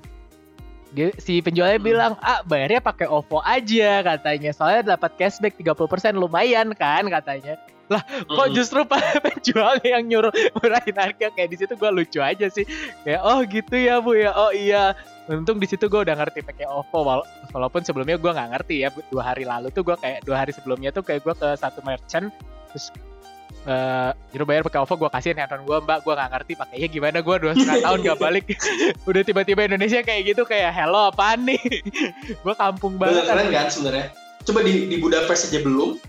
[0.88, 1.88] Dia, si penjualnya Hmm.
[1.88, 4.52] bilang ah bayarnya pakai OVO aja katanya.
[4.52, 8.52] Soalnya dapat cashback 30% lumayan kan katanya kok Mm-mm.
[8.52, 11.32] justru pak penjual yang nyuruh murahin harga?
[11.32, 12.68] Kayak di situ gue lucu aja sih.
[13.02, 14.32] Kayak oh gitu ya bu ya.
[14.32, 14.92] Oh iya.
[15.28, 18.90] Untung di situ gue udah ngerti pakai OVO wala- walaupun sebelumnya gue nggak ngerti ya
[19.08, 22.32] dua hari lalu tuh gue kayak dua hari sebelumnya tuh kayak gue ke satu merchant
[22.72, 22.92] terus
[23.68, 27.18] eh nyuruh bayar pakai OVO gue kasihin handphone gue mbak gue nggak ngerti pakainya gimana
[27.20, 28.46] gue dua setengah tahun gak balik.
[29.12, 31.60] Udah tiba-tiba Indonesia kayak gitu kayak hello apaan nih?
[32.48, 33.28] Gue kampung banget.
[33.28, 34.08] keren kan sebenarnya?
[34.48, 36.00] Coba di di Budapest aja belum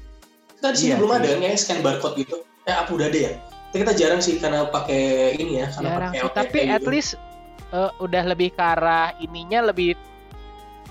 [0.59, 2.37] kita di sini Iya belum ada kan ya scan barcode gitu.
[2.67, 3.33] Eh apa udah ada ya?
[3.71, 5.03] Tapi kita jarang sih karena pakai
[5.39, 6.91] ini ya karena jarang pakai sih OTP tapi at gitu.
[6.91, 7.11] least
[7.71, 9.95] eh, udah lebih ke arah ininya lebih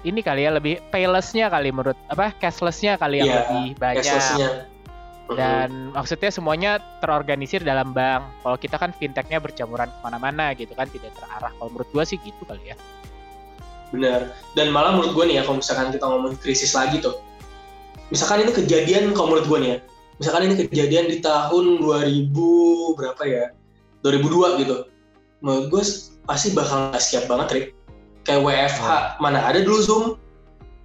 [0.06, 4.21] ini kali ya lebih paylessnya kali menurut apa cashlessnya kali yang Iya, lebih banyak.
[5.36, 8.23] dan maksudnya semuanya terorganisir dalam bank.
[8.47, 11.51] Kalau kita kan fintechnya bercampuran ke mana-mana gitu kan tidak terarah.
[11.51, 12.80] Kalau menurut gua sih gitu kali ya.
[13.91, 14.32] Benar.
[14.56, 17.19] Dan malah menurut gue nih ya, kalau misalkan kita ngomong krisis lagi tuh,
[18.10, 19.78] misalkan ini kejadian, kalau menurut gue nih ya,
[20.20, 23.46] misalkan ini kejadian di tahun 2000 berapa ya,
[24.04, 24.76] 2002 gitu,
[25.43, 25.84] menurut gue
[26.28, 27.67] pasti bakal nggak siap banget, Rick.
[28.28, 28.88] Kayak WFH,
[29.24, 30.04] mana ada dulu Zoom.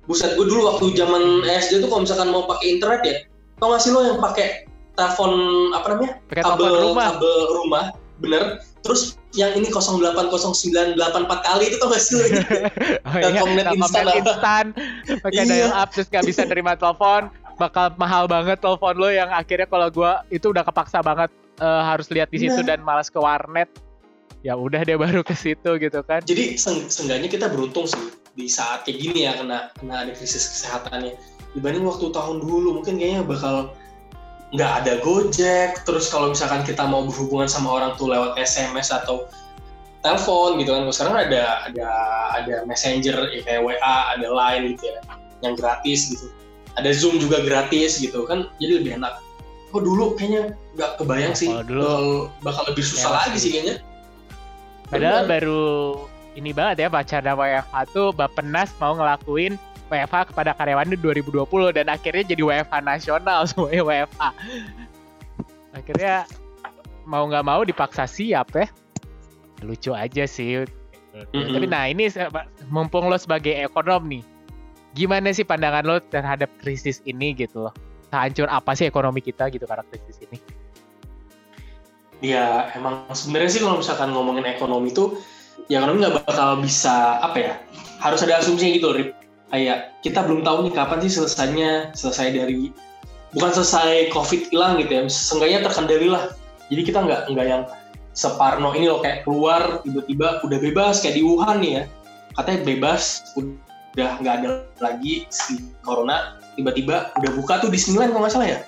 [0.06, 3.16] Buset, gue dulu waktu zaman SD tuh kalau misalkan mau pakai internet ya,
[3.62, 4.66] tau gak sih lo yang pakai
[4.98, 5.32] telepon
[5.70, 6.12] apa namanya?
[6.34, 7.84] kabel rumah kabel rumah,
[8.18, 8.60] bener.
[8.82, 10.98] Terus yang ini 080984
[11.40, 12.24] kali itu tau gak sih lo?
[12.26, 14.64] oh, iya, Telkomnet instan instan
[15.22, 15.70] pakai Iya.
[15.70, 19.86] dial up terus nggak bisa nerima telepon bakal mahal banget telepon lo yang akhirnya kalau
[19.88, 21.30] gua itu udah kepaksa banget
[21.62, 22.76] eh, harus lihat di situ Bener.
[22.76, 23.70] dan malas ke warnet
[24.42, 28.02] ya udah dia baru ke situ gitu kan Jadi seng- seenggaknya kita beruntung sih
[28.34, 31.14] di saat kayak gini ya kena kena ada krisis kesehatannya
[31.54, 33.70] dibanding waktu tahun dulu mungkin kayaknya bakal
[34.52, 39.24] nggak ada gojek terus kalau misalkan kita mau berhubungan sama orang tuh lewat SMS atau
[40.04, 41.88] telepon gitu kan sekarang ada ada
[42.36, 45.00] ada messenger ya kayak WA ada line gitu ya
[45.40, 46.28] yang gratis gitu
[46.76, 49.24] ada Zoom juga gratis gitu kan jadi lebih enak
[49.72, 52.04] kok dulu kayaknya nggak kebayang Nah, sih kalau dulu bakal,
[52.44, 53.50] bakal lebih susah lewat lagi sih.
[53.56, 53.76] kayaknya
[54.92, 55.30] padahal Bener.
[55.32, 55.64] baru
[56.36, 59.56] ini banget ya baca ada WFH tuh Bapenas mau ngelakuin
[59.92, 64.22] WFH kepada karyawan di 2020 dan akhirnya jadi WFH nasional semuanya WFH
[65.76, 66.14] akhirnya
[67.04, 68.66] mau nggak mau dipaksa siap ya.
[69.62, 70.64] Lucu aja sih.
[71.12, 71.52] Mm-mm.
[71.52, 72.08] tapi nah ini
[72.72, 74.24] mumpung lo sebagai ekonom nih
[74.96, 77.74] gimana sih pandangan lo terhadap krisis ini gitu loh?
[78.12, 80.40] Hancur apa sih ekonomi kita gitu karena krisis ini?
[82.24, 85.16] Ya emang sebenarnya sih kalau misalkan ngomongin ekonomi itu
[85.66, 87.52] ya ekonomi nggak bakal bisa apa ya
[88.04, 89.10] harus ada asumsinya gitu Rip.
[89.52, 92.72] Kayak kita belum tahu nih kapan sih selesainya selesai dari
[93.36, 96.32] bukan selesai COVID hilang gitu ya, seenggaknya terkendali lah.
[96.72, 97.62] Jadi kita nggak nggak yang
[98.16, 101.84] separno ini loh kayak keluar tiba-tiba udah bebas kayak di Wuhan nih ya.
[102.32, 103.02] Katanya bebas
[103.36, 104.48] udah nggak ada
[104.80, 108.58] lagi si corona tiba-tiba udah buka tuh Disneyland kalau nggak salah ya?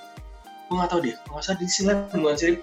[0.68, 2.61] Gue nggak tahu deh kalau nggak salah Disneyland bukan sih?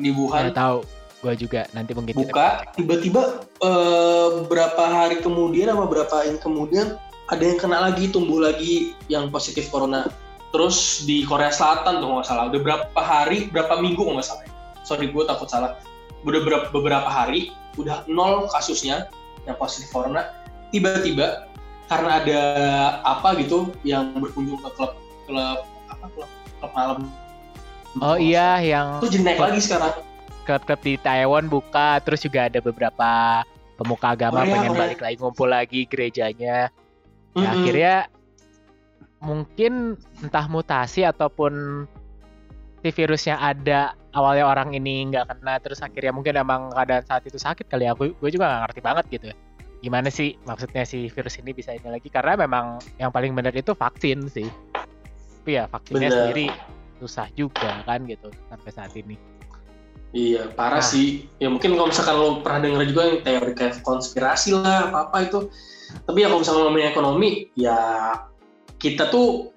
[0.00, 0.42] Di Wuhan.
[0.48, 0.78] Nggak tahu
[1.18, 6.94] gue juga nanti mungkin buka tiba-tiba eh, berapa hari kemudian apa berapa ini kemudian
[7.28, 10.08] ada yang kena lagi tumbuh lagi yang positif corona.
[10.48, 12.48] Terus di Korea Selatan tuh nggak salah.
[12.48, 14.48] Udah berapa hari berapa minggu nggak salah.
[14.88, 15.76] Sorry gue takut salah.
[16.24, 19.12] Udah beberapa, beberapa hari udah nol kasusnya
[19.44, 20.32] yang positif corona.
[20.72, 21.48] Tiba-tiba
[21.88, 22.40] karena ada
[23.04, 24.92] apa gitu yang berkunjung ke klub
[25.28, 26.98] klub apa klub klub malam.
[28.00, 30.00] Oh iya yang itu jadi naik lagi sekarang.
[30.48, 33.44] Klub-klub di Taiwan buka terus juga ada beberapa
[33.76, 34.80] pemuka agama Korea, pengen Korea.
[34.80, 36.72] balik lagi ngumpul lagi gerejanya
[37.38, 37.54] Ya, Mm-mm.
[37.62, 37.94] akhirnya
[39.18, 39.72] mungkin
[40.22, 41.84] entah mutasi ataupun
[42.78, 47.38] si virusnya ada awalnya orang ini nggak kena terus akhirnya mungkin emang keadaan saat itu
[47.38, 47.94] sakit kali ya.
[47.94, 49.28] Gue gue juga nggak ngerti banget gitu.
[49.78, 52.10] Gimana sih maksudnya si virus ini bisa ini lagi?
[52.10, 54.50] Karena memang yang paling benar itu vaksin sih.
[55.42, 56.18] Tapi ya vaksinnya Bener.
[56.34, 56.46] sendiri
[56.98, 59.14] susah juga kan gitu sampai saat ini
[60.08, 60.88] Iya, parah Nah.
[60.88, 61.28] sih.
[61.36, 65.38] Ya mungkin kalau misalkan lo pernah denger juga yang teori kayak konspirasi lah, apa-apa itu.
[66.08, 67.78] Tapi ya kalau misalkan ngomongin ekonomi, ya
[68.80, 69.52] kita tuh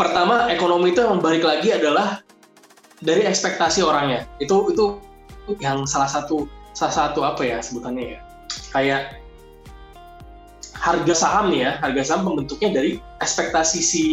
[0.00, 2.24] pertama ekonomi itu yang balik lagi adalah
[3.04, 4.24] dari ekspektasi orangnya.
[4.40, 4.96] Itu itu
[5.60, 8.20] yang salah satu salah satu apa ya sebutannya ya.
[8.72, 9.20] Kayak
[10.80, 14.04] harga saham nih ya, harga saham pembentuknya dari ekspektasi si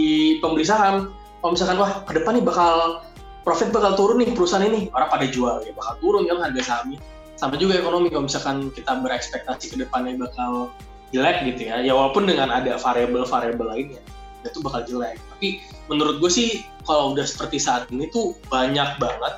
[0.44, 1.16] pembeli saham.
[1.40, 3.00] Kalau misalkan wah ke depan nih bakal
[3.48, 4.92] profit bakal turun nih perusahaan ini.
[4.92, 7.00] Orang pada jual ya bakal turun kan harga sahamnya.
[7.40, 10.76] Sama juga ekonomi kalau misalkan kita berekspektasi ke depannya bakal
[11.16, 11.80] jelek gitu ya.
[11.80, 14.04] Ya walaupun dengan ada variabel-variabel lainnya
[14.44, 15.16] itu bakal jelek.
[15.32, 19.34] Tapi menurut gue sih kalau udah seperti saat ini tuh banyak banget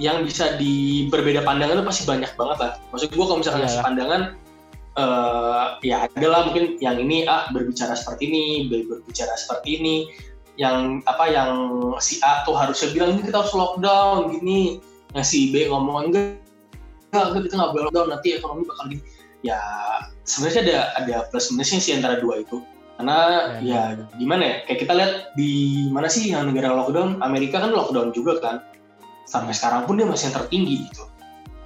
[0.00, 2.72] yang bisa di berbeda pandangan tuh pasti banyak banget lah.
[2.90, 4.22] Maksud gue kalau misalkan ngasih pandangan
[4.98, 9.94] uh, ya adalah mungkin yang ini A berbicara seperti ini, B berbicara seperti ini,
[10.60, 11.50] yang apa yang
[11.98, 14.84] si A tuh harusnya bilang ini kita harus lockdown gini,
[15.16, 16.36] yang si B ngomong enggak
[17.12, 19.02] enggak kita nggak boleh lockdown nanti ekonomi bakal gini.
[19.42, 19.58] Ya
[20.22, 22.60] sebenarnya ada ada plus minusnya sih antara dua itu.
[23.00, 23.18] Karena
[23.64, 25.52] ya, ya gimana ya, kayak kita lihat di
[25.90, 28.56] mana sih yang negara lockdown, Amerika kan lockdown juga kan.
[29.26, 31.04] Sampai sekarang pun dia masih yang tertinggi gitu.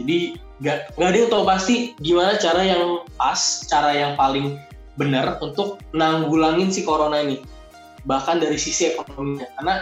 [0.01, 0.18] Jadi
[0.62, 4.57] nggak nggak ada yang tahu pasti gimana cara yang pas, cara yang paling
[4.96, 7.42] benar untuk nanggulangin si corona ini.
[8.07, 9.75] Bahkan dari sisi ekonominya, karena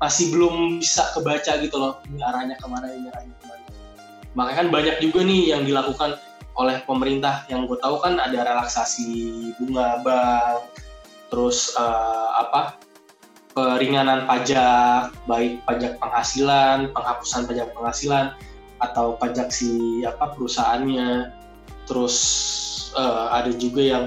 [0.00, 3.64] masih belum bisa kebaca gitu loh ini arahnya ke mana ini arahnya ke mana.
[4.36, 6.20] Makanya kan banyak juga nih yang dilakukan
[6.56, 9.08] oleh pemerintah yang gue tahu kan ada relaksasi
[9.60, 10.72] bunga bank,
[11.28, 12.80] terus uh, apa
[13.56, 18.36] peringanan pajak, baik pajak penghasilan, penghapusan pajak penghasilan,
[18.84, 21.32] atau pajak si apa perusahaannya
[21.88, 22.16] terus
[22.96, 24.04] uh, ada juga yang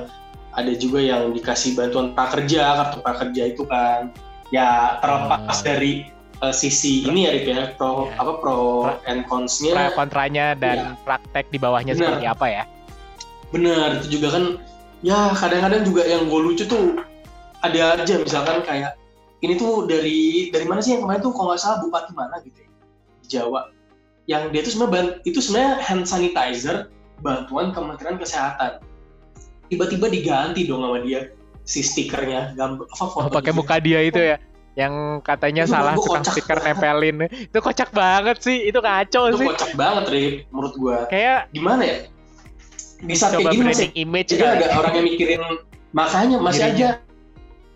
[0.56, 4.10] ada juga yang dikasih bantuan prakerja kartu prakerja itu kan
[4.50, 5.66] ya terlepas oh.
[5.66, 6.10] dari
[6.42, 8.18] uh, sisi ini ya Rip ya pro ya.
[8.18, 8.58] apa pro
[8.90, 11.04] pra, and consnya pro kontranya dan ya.
[11.06, 12.18] praktek di bawahnya bener.
[12.18, 12.64] seperti apa ya
[13.54, 14.44] bener itu juga kan
[15.06, 16.98] ya kadang-kadang juga yang gue lucu tuh
[17.62, 18.98] ada aja misalkan kayak
[19.40, 22.60] ini tuh dari dari mana sih yang kemarin tuh kalau nggak salah bupati mana gitu
[22.66, 22.70] ya
[23.24, 23.62] di Jawa
[24.30, 26.94] yang dia itu sebenarnya itu sebenarnya hand sanitizer
[27.26, 28.80] bantuan Kementerian Kesehatan.
[29.70, 31.30] Tiba-tiba diganti dong sama dia
[31.64, 32.58] si stikernya.
[32.58, 34.38] Gambar apa foto oh, pakai muka dia itu ya
[34.78, 37.28] yang katanya itu salah tukang stiker nempelin.
[37.28, 39.48] Itu kocak banget sih itu kacau itu sih.
[39.52, 40.98] kocak banget Rip menurut gua.
[41.12, 41.98] Kayak gimana ya?
[43.04, 45.44] Bisa kayak gini masih image jadi ada orang yang mikirin
[45.96, 46.88] makanya masih aja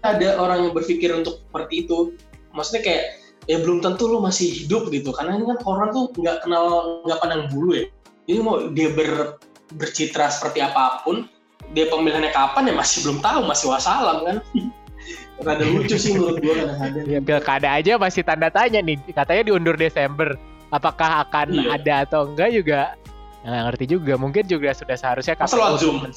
[0.03, 2.15] ada orang yang berpikir untuk seperti itu.
[2.55, 3.03] Maksudnya kayak
[3.47, 5.11] ya belum tentu lo masih hidup gitu.
[5.11, 6.65] Karena ini kan orang tuh nggak kenal
[7.03, 7.85] nggak pandang bulu ya.
[8.23, 9.35] Jadi mau dia ber,
[9.75, 11.27] bercitra seperti apa pun
[11.73, 14.37] dia pemilihannya kapan ya masih belum tahu masih wasalam kan
[15.43, 19.75] rada lucu sih menurut gue kadang-kadang ya pilkada aja masih tanda tanya nih katanya diundur
[19.75, 20.39] Desember
[20.71, 21.75] apakah akan iya.
[21.75, 22.95] ada atau enggak juga
[23.43, 25.97] nggak ngerti juga mungkin juga sudah seharusnya KPU Zoom.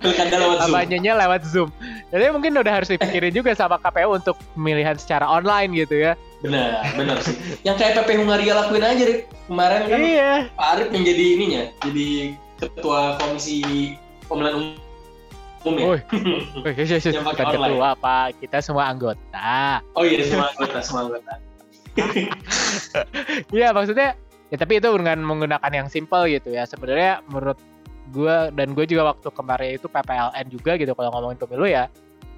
[0.00, 0.72] Pilkada lewat Zoom.
[0.72, 1.68] Kampanyenya lewat Zoom.
[2.08, 6.12] Jadi mungkin udah harus dipikirin juga sama KPU untuk pemilihan secara online gitu ya.
[6.40, 7.36] Benar, benar sih.
[7.60, 9.28] Yang kayak PP Hungaria lakuin aja, Rik.
[9.52, 10.32] Kemarin kan iya.
[10.56, 12.08] Pak Arif yang jadi ininya, jadi
[12.60, 13.94] ketua komisi
[14.26, 14.76] pemilihan
[15.66, 15.86] umum ya.
[15.86, 15.96] Oh,
[16.70, 17.20] iya, iya.
[17.20, 18.26] Bukan ketua, Pak.
[18.38, 19.82] Kita semua anggota.
[19.98, 21.34] Oh iya, semua anggota, semua anggota.
[23.56, 24.20] Iya, maksudnya
[24.52, 26.68] ya tapi itu dengan menggunakan yang simple gitu ya.
[26.68, 27.56] Sebenarnya menurut
[28.14, 31.90] gue dan gue juga waktu kemarin itu PPLN juga gitu kalau ngomongin pemilu ya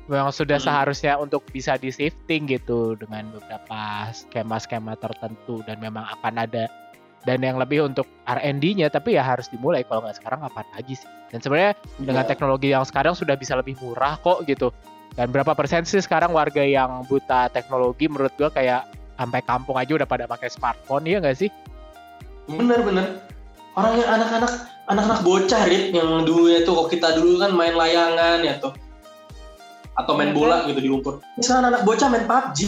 [0.08, 0.66] memang sudah hmm.
[0.66, 6.64] seharusnya untuk bisa di shifting gitu dengan beberapa skema-skema tertentu dan memang akan ada
[7.26, 9.82] dan yang lebih untuk R&D-nya tapi ya harus dimulai.
[9.86, 11.08] Kalau nggak sekarang apa lagi sih?
[11.28, 12.06] Dan sebenarnya yeah.
[12.06, 14.70] dengan teknologi yang sekarang sudah bisa lebih murah kok gitu.
[15.18, 18.06] Dan berapa persen sih sekarang warga yang buta teknologi?
[18.06, 18.86] Menurut gue kayak
[19.18, 21.50] sampai kampung aja udah pada pakai smartphone ya nggak sih?
[22.46, 23.06] Bener bener.
[23.74, 24.52] Orang yang anak-anak
[24.90, 28.74] anak-anak bocah Rit yang dulu itu kok kita dulu kan main layangan ya tuh
[29.98, 31.18] atau main bola gitu di lumpur.
[31.42, 32.58] Sekarang anak, anak bocah main PUBG,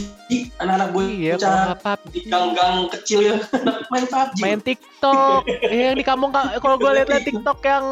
[0.58, 3.34] anak-anak iya, bocah iya, di gang-gang kecil ya
[3.94, 4.38] main PUBG.
[4.42, 5.42] Main TikTok.
[5.70, 7.84] yang di kampung kalau gue lihat TikTok yang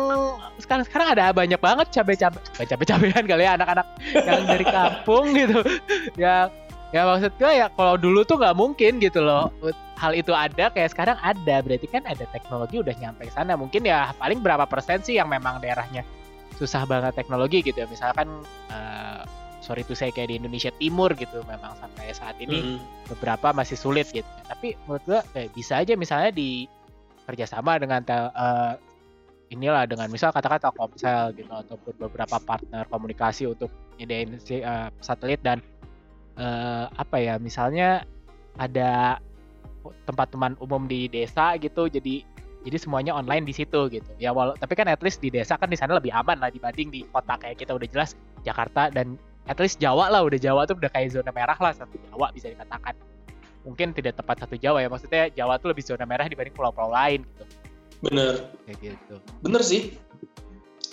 [0.58, 3.86] sekarang sekarang ada banyak banget cabe-cabe cabe-cabean kali ya anak-anak
[4.18, 5.62] yang dari kampung gitu.
[6.18, 6.50] Ya
[6.90, 9.52] ya maksud gue ya kalau dulu tuh nggak mungkin gitu loh
[10.00, 14.16] hal itu ada kayak sekarang ada berarti kan ada teknologi udah nyampe sana mungkin ya
[14.16, 16.00] paling berapa persen sih yang memang daerahnya
[16.58, 18.26] susah banget teknologi gitu ya misalkan
[18.74, 19.22] uh,
[19.62, 23.08] sorry tuh saya kayak di Indonesia Timur gitu memang sampai saat ini mm -hmm.
[23.14, 26.66] beberapa masih sulit gitu tapi menurut gue kayak bisa aja misalnya di
[27.28, 28.74] kerjasama dengan tel, uh,
[29.52, 33.68] inilah dengan misal kata-kata Telkomsel gitu ataupun beberapa partner komunikasi untuk
[34.00, 35.60] nyediain uh, satelit dan
[36.40, 38.04] uh, apa ya misalnya
[38.56, 39.20] ada
[40.04, 42.24] tempat teman umum di desa gitu jadi
[42.66, 45.70] jadi semuanya online di situ gitu ya walau tapi kan at least di desa kan
[45.70, 49.14] di sana lebih aman lah dibanding di kota kayak kita udah jelas Jakarta dan
[49.46, 52.50] at least Jawa lah udah Jawa tuh udah kayak zona merah lah satu Jawa bisa
[52.50, 52.94] dikatakan
[53.62, 57.22] mungkin tidak tepat satu Jawa ya maksudnya Jawa tuh lebih zona merah dibanding pulau-pulau lain
[57.22, 57.44] gitu
[57.98, 59.98] bener kayak gitu bener sih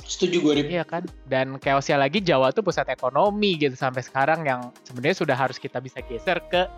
[0.06, 0.69] Setuju gue, Rip.
[0.69, 1.04] Iya kan?
[1.25, 5.82] Dan chaosnya lagi Jawa tuh pusat ekonomi gitu sampai sekarang yang sebenarnya sudah harus kita
[5.82, 6.69] bisa geser ke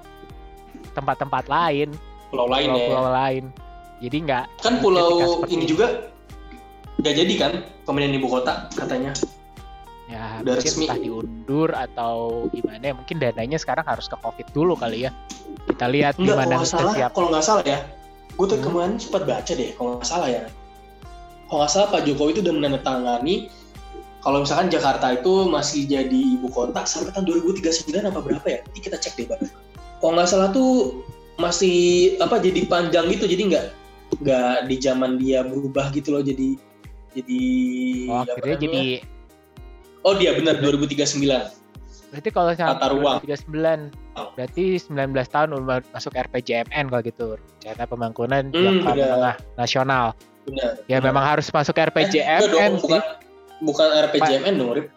[0.95, 1.91] tempat-tempat lain.
[2.31, 2.87] Pulau lain pulau, ya.
[2.87, 3.43] Pulau lain.
[4.03, 4.45] Jadi nggak.
[4.61, 5.77] Kan pulau ini itu.
[5.77, 6.11] juga
[6.97, 7.51] nggak jadi kan
[7.85, 9.11] pemindahan ibu kota katanya.
[10.07, 10.85] Ya Udah mungkin resmi.
[10.87, 12.15] entah diundur atau
[12.55, 12.93] gimana ya.
[12.95, 15.11] Mungkin dananya sekarang harus ke covid dulu kali ya.
[15.67, 17.11] Kita lihat Enggak, gimana kalau salah, siap.
[17.11, 17.79] Kalau nggak salah ya,
[18.37, 18.65] gue tuh hmm.
[18.65, 20.43] kemarin sempat baca deh kalau nggak salah ya
[21.47, 23.35] kalau nggak salah Pak Jokowi itu udah menandatangani
[24.21, 28.59] kalau misalkan Jakarta itu masih jadi ibu kota sampai tahun 2039 apa berapa ya?
[28.59, 29.39] Nanti kita cek deh, Bang.
[30.03, 30.99] Kalau nggak salah tuh
[31.39, 33.65] masih apa jadi panjang gitu, jadi nggak
[34.17, 36.55] nggak di zaman dia berubah gitu loh, jadi
[37.13, 37.41] jadi
[38.07, 38.83] oh, akhirnya jadi
[40.05, 41.19] Oh dia benar 2039.
[42.07, 43.19] Berarti kalau Tata ruang.
[43.19, 43.91] 39
[44.33, 44.95] berarti 19
[45.27, 47.35] tahun udah masuk RPJMN kalau gitu.
[47.35, 49.11] Rencana pembangunan Hmm, Jakarta benar.
[49.11, 50.05] Tengah Nasional.
[50.47, 50.79] Benar.
[50.87, 51.11] Ya benar.
[51.11, 52.87] memang harus masuk Eh, RPJMN dong, sih.
[52.87, 53.01] bukan
[53.59, 54.87] bukan RPJMN dong, Rip.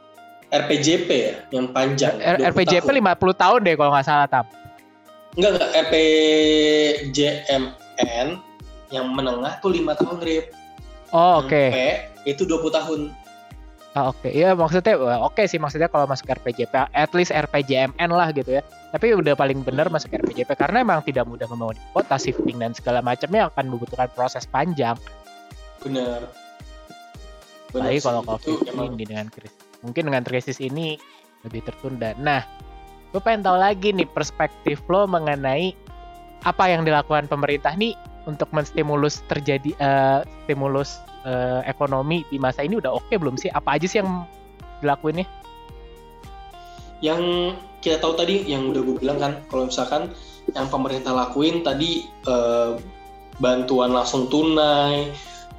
[0.50, 2.14] RPJP ya, yang panjang.
[2.18, 3.02] R- 20 RPJP tahun.
[3.18, 4.46] 50 tahun deh kalau nggak salah tam.
[5.34, 5.70] Enggak, enggak.
[7.10, 8.26] RPJMN
[8.90, 10.46] yang menengah tuh 5 tahun, Rip.
[11.10, 11.62] Oh oke.
[11.74, 11.76] P
[12.26, 13.00] itu 20 tahun.
[13.98, 14.30] Oh, oke.
[14.30, 14.94] Iya maksudnya
[15.26, 18.62] oke sih maksudnya kalau masuk RPJP at least RPJMN lah gitu ya.
[18.94, 23.02] Tapi udah paling benar masuk RPJP karena emang tidak mudah membangun kota shifting dan segala
[23.02, 24.94] macamnya akan membutuhkan proses panjang.
[25.82, 26.30] Benar.
[27.70, 28.02] Sih.
[28.02, 29.58] kalau Itu COVID emang ini dengan krisis.
[29.82, 30.98] Mungkin dengan krisis ini
[31.42, 32.14] lebih tertunda.
[32.18, 32.46] Nah,
[33.10, 35.74] gue pengen tahu lagi nih perspektif lo mengenai
[36.46, 37.94] apa yang dilakukan pemerintah nih
[38.28, 43.48] untuk menstimulus terjadi eh, stimulus eh, ekonomi di masa ini udah oke belum sih?
[43.52, 44.24] Apa aja sih yang
[44.80, 45.28] dilakuin nih?
[47.00, 50.12] yang kita tahu tadi yang udah gue bilang kan kalau misalkan
[50.52, 52.72] yang pemerintah lakuin tadi eh,
[53.40, 55.08] bantuan langsung tunai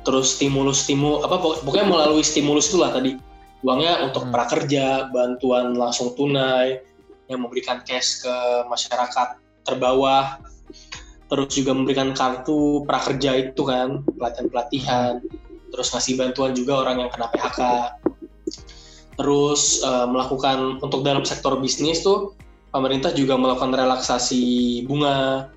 [0.05, 3.17] terus stimulus stimulus apa pok- pokoknya melalui stimulus itulah tadi
[3.65, 4.33] uangnya untuk Hmm.
[4.33, 6.81] prakerja bantuan langsung tunai
[7.29, 8.35] yang memberikan cash ke
[8.69, 10.37] masyarakat terbawah
[11.31, 15.13] terus juga memberikan kartu prakerja itu kan pelatihan pelatihan
[15.71, 17.61] terus ngasih bantuan juga orang yang kena PHK
[19.15, 22.35] terus eh, melakukan untuk dalam sektor bisnis tuh
[22.71, 24.43] pemerintah juga melakukan relaksasi
[24.87, 25.51] bunga.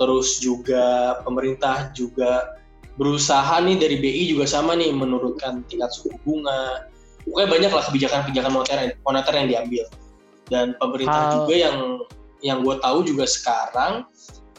[0.00, 2.56] Terus juga pemerintah juga
[2.96, 6.88] berusaha nih dari BI juga sama nih menurunkan tingkat suku bunga.
[7.24, 9.84] Pokoknya banyak lah kebijakan-kebijakan moneter moneter yang diambil.
[10.48, 11.76] Dan pemerintah Hal- juga yang
[12.40, 14.08] yang gue tahu juga sekarang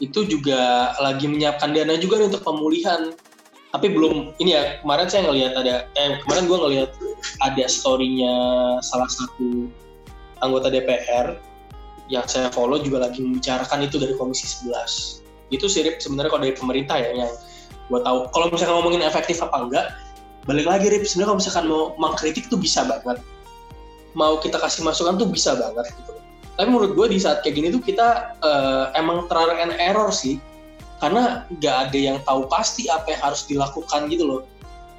[0.02, 3.14] itu juga lagi menyiapkan dana juga nih untuk pemulihan.
[3.72, 6.90] Tapi belum ini ya kemarin saya ngelihat ada eh kemarin gue ngelihat
[7.40, 8.34] ada storynya
[8.84, 9.72] salah satu
[10.44, 11.40] anggota DPR
[12.10, 16.56] yang saya follow juga lagi membicarakan itu dari Komisi 11 itu sirip sebenarnya kalau dari
[16.56, 17.32] pemerintah ya yang
[17.88, 18.18] gue tahu.
[18.34, 19.86] Kalau misalkan ngomongin efektif apa enggak
[20.44, 23.22] balik lagi Rip sebenarnya kalau misalkan mau mengkritik tuh bisa banget.
[24.12, 26.21] Mau kita kasih masukan tuh bisa banget gitu
[26.56, 30.36] tapi menurut gue di saat kayak gini tuh kita eh, emang trial and error sih.
[31.02, 34.40] Karena nggak ada yang tahu pasti apa yang harus dilakukan gitu loh.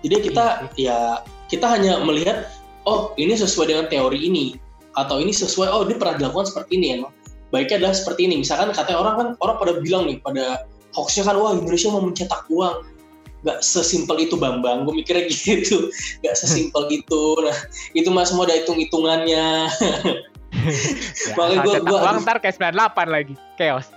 [0.03, 2.51] Jadi kita ya kita hanya melihat
[2.83, 4.59] oh ini sesuai dengan teori ini.
[4.93, 7.13] Atau ini sesuai oh ini pernah dilakukan seperti ini emang
[7.53, 8.41] baiknya adalah seperti ini.
[8.41, 10.65] Misalkan katanya orang kan orang pada bilang nih pada
[10.97, 12.81] hoaxnya kan wah Indonesia mau mencetak uang.
[13.45, 14.89] Nggak sesimpel itu Bambang.
[14.89, 15.93] Gue mikirnya gitu.
[16.25, 17.23] Nggak sesimpel itu.
[17.45, 17.57] Nah
[17.93, 19.69] itu mas mau ada hitung hitungannya
[20.53, 23.33] Ya, Makanya cetak gua- uang ntar kayak 98 lagi.
[23.57, 23.87] Chaos.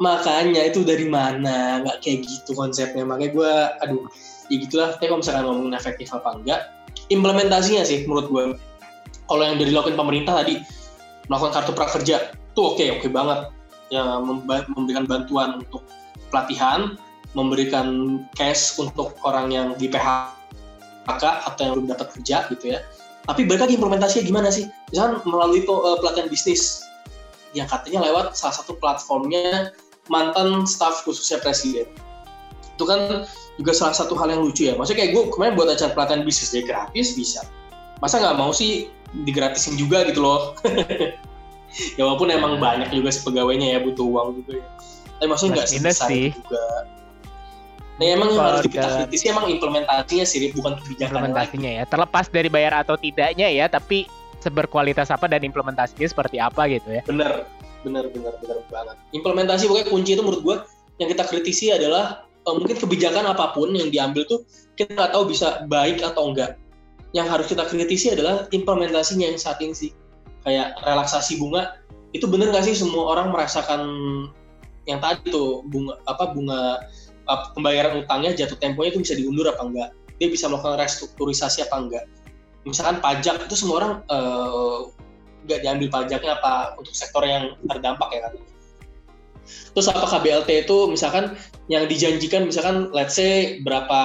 [0.00, 1.84] makanya itu dari mana?
[1.84, 3.04] Nggak kayak gitu konsepnya.
[3.04, 3.52] Makanya gue
[3.84, 4.02] aduh
[4.48, 4.88] ya gitulah.
[4.96, 6.60] Tapi kalau misalkan ngomongin efektif apa enggak
[7.12, 8.42] implementasinya sih menurut gue
[9.28, 10.58] kalau yang udah dilakukan pemerintah tadi
[11.28, 12.16] melakukan kartu prakerja
[12.56, 13.52] tuh oke oke banget.
[13.92, 15.84] Ya memberikan bantuan untuk
[16.32, 16.96] pelatihan
[17.34, 22.80] memberikan cash untuk orang yang di PHK atau yang belum dapat kerja gitu ya
[23.28, 26.84] tapi balik lagi implementasinya gimana sih misalkan melalui eh, pelatihan bisnis
[27.52, 29.74] yang katanya lewat salah satu platformnya
[30.10, 31.86] mantan staf khususnya presiden.
[32.78, 33.26] Itu kan
[33.58, 34.74] juga salah satu hal yang lucu ya.
[34.78, 37.40] Maksudnya kayak gue kemarin buat acara pelatihan bisnis dia gratis bisa.
[38.02, 38.90] Masa nggak mau sih
[39.26, 40.54] digratisin juga gitu loh.
[41.98, 44.66] ya walaupun emang banyak juga sih pegawainya ya butuh uang juga ya.
[45.20, 46.26] Tapi maksudnya nggak sebesar sih.
[46.34, 46.64] juga.
[48.00, 51.04] Nah emang yang harus kita kritisi emang implementasinya sih, bukan kebijakan lagi.
[51.12, 51.84] implementasinya ya.
[51.84, 54.08] Terlepas dari bayar atau tidaknya ya, tapi
[54.40, 57.04] seberkualitas apa dan implementasinya seperti apa gitu ya.
[57.04, 57.44] Bener,
[57.84, 58.96] bener, bener, bener banget.
[59.12, 60.56] Implementasi pokoknya kunci itu menurut gue
[60.96, 64.48] yang kita kritisi adalah eh, mungkin kebijakan apa pun yang diambil tuh
[64.80, 66.56] kita nggak tahu bisa baik atau enggak.
[67.12, 69.92] Yang harus kita kritisi adalah implementasinya yang saat ini sih.
[70.48, 71.76] Kayak relaksasi bunga
[72.16, 73.84] itu bener nggak sih semua orang merasakan
[74.88, 76.80] yang tadi tuh bunga apa bunga
[77.30, 79.90] eh, pembayaran utangnya jatuh temponya itu bisa diundur apa enggak?
[80.18, 82.04] Dia bisa melakukan restrukturisasi apa enggak?
[82.66, 83.92] Misalkan pajak itu semua orang
[85.48, 88.32] nggak diambil pajaknya apa untuk sektor yang terdampak ya kan.
[89.74, 91.34] Terus apakah BLT itu misalkan
[91.70, 94.00] yang dijanjikan misalkan let's say berapa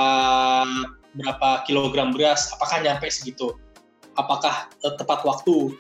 [1.16, 3.54] berapa kilogram beras apakah nyampe segitu?
[4.16, 5.76] Apakah eh, tepat waktu?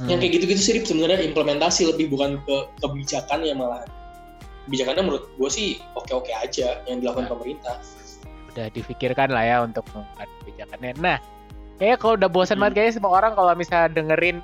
[0.00, 0.10] Hmm.
[0.10, 3.84] Yang kayak gitu-gitu sih sebenarnya implementasi lebih bukan ke kebijakan ya malah.
[4.64, 7.32] Kebijakannya menurut gue sih oke-oke aja yang dilakukan Ya.
[7.32, 7.76] pemerintah.
[8.54, 10.94] udah difikirkan lah ya untuk mengangkat kebijakannya.
[11.02, 11.18] Nah,
[11.82, 12.62] kayak kalau udah bosan hmm.
[12.62, 14.38] banget kayaknya semua orang kalau misalnya dengerin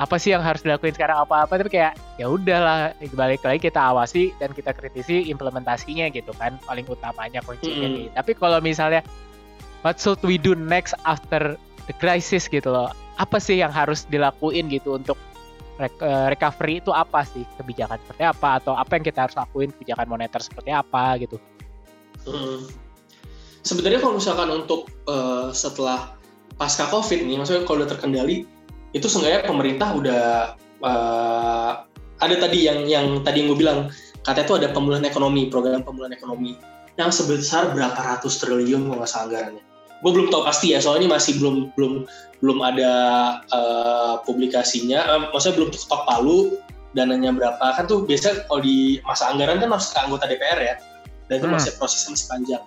[0.00, 4.32] apa sih yang harus dilakuin sekarang apa-apa tapi kayak ya udahlah balik lagi kita awasi
[4.40, 8.00] dan kita kritisi implementasinya gitu kan paling utamanya kuncinya mm -hmm.
[8.04, 8.08] nih.
[8.16, 9.00] Tapi kalau misalnya
[9.80, 11.56] what should we do next after
[11.88, 12.92] the crisis gitu loh.
[13.20, 15.20] Apa sih yang harus dilakuin gitu untuk
[16.28, 17.46] recovery itu apa sih?
[17.56, 18.60] Kebijakan seperti apa?
[18.60, 19.72] Atau apa yang kita harus lakuin?
[19.72, 21.16] Kebijakan moneter seperti apa?
[21.16, 21.36] Gitu.
[22.28, 22.68] Hmm.
[23.64, 26.16] Sebenarnya kalau misalkan untuk uh, setelah
[26.56, 28.48] pasca covid nih, maksudnya kalau udah terkendali
[28.90, 30.24] itu seenggaknya pemerintah udah
[30.82, 31.72] uh,
[32.20, 33.78] ada tadi yang yang tadi yang gue bilang
[34.26, 36.58] katanya itu ada pemulihan ekonomi program pemulihan ekonomi
[36.98, 39.64] yang sebesar berapa ratus triliun kalau nggak salah anggarannya
[40.00, 42.08] gue belum tahu pasti ya soalnya masih belum belum
[42.40, 42.92] belum ada
[43.52, 45.00] uh, publikasinya.
[45.04, 46.56] Uh, maksudnya belum ketok palu
[46.96, 47.76] dananya berapa.
[47.76, 50.74] Kan tuh biasa kalau di masa anggaran kan harus ke anggota DPR ya.
[51.28, 51.54] Dan itu hmm.
[51.54, 52.64] masih prosesnya masih panjang.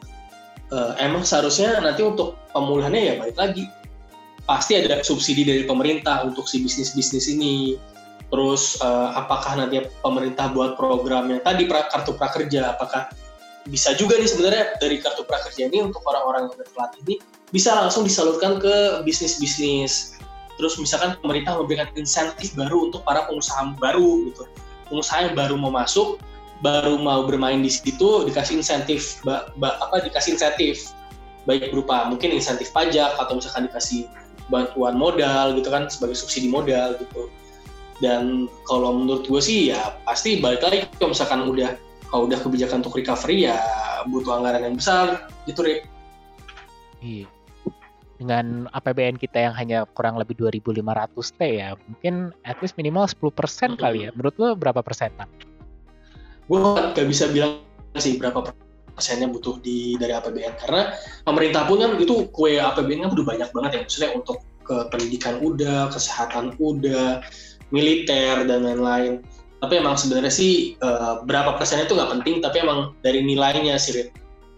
[0.72, 3.66] Uh, emang seharusnya nanti untuk pemulihannya ya balik lagi.
[4.44, 7.76] Pasti ada subsidi dari pemerintah untuk si bisnis-bisnis ini.
[8.30, 13.14] Terus uh, apakah nanti pemerintah buat program yang tadi pra, kartu prakerja, apakah
[13.70, 17.16] bisa juga nih sebenarnya dari kartu prakerja ini untuk orang-orang yang telat ini
[17.56, 20.20] bisa langsung disalurkan ke bisnis-bisnis.
[20.60, 24.44] Terus misalkan pemerintah memberikan insentif baru untuk para pengusaha baru gitu.
[24.92, 26.22] Pengusaha yang baru mau masuk,
[26.64, 30.96] baru mau bermain di situ dikasih insentif ba, ba, apa dikasih insentif
[31.44, 34.08] baik berupa mungkin insentif pajak atau misalkan dikasih
[34.48, 37.28] bantuan modal gitu kan sebagai subsidi modal gitu
[38.00, 41.76] dan kalau menurut gue sih ya pasti balik lagi kalau misalkan udah
[42.14, 43.58] kalau udah kebijakan untuk recovery ya
[44.06, 45.90] butuh anggaran yang besar gitu Rip.
[47.02, 47.26] Iya.
[48.22, 50.86] Dengan APBN kita yang hanya kurang lebih 2.500
[51.34, 53.82] T ya, mungkin at least minimal 10% persen -hmm.
[53.82, 54.10] kali ya.
[54.14, 55.10] Menurut lo berapa persen,
[56.46, 56.60] Gue
[56.94, 57.66] gak bisa bilang
[57.98, 58.46] sih berapa
[58.94, 60.94] persennya butuh di dari APBN karena
[61.26, 65.42] pemerintah pun kan itu kue APBN kan udah banyak banget ya maksudnya untuk ke pendidikan
[65.44, 67.26] udah, kesehatan udah,
[67.74, 69.26] militer dan lain-lain.
[69.64, 73.96] Tapi emang sebenarnya sih uh, berapa persennya itu nggak penting, tapi emang dari nilainya sih,
[73.96, 74.10] Rit.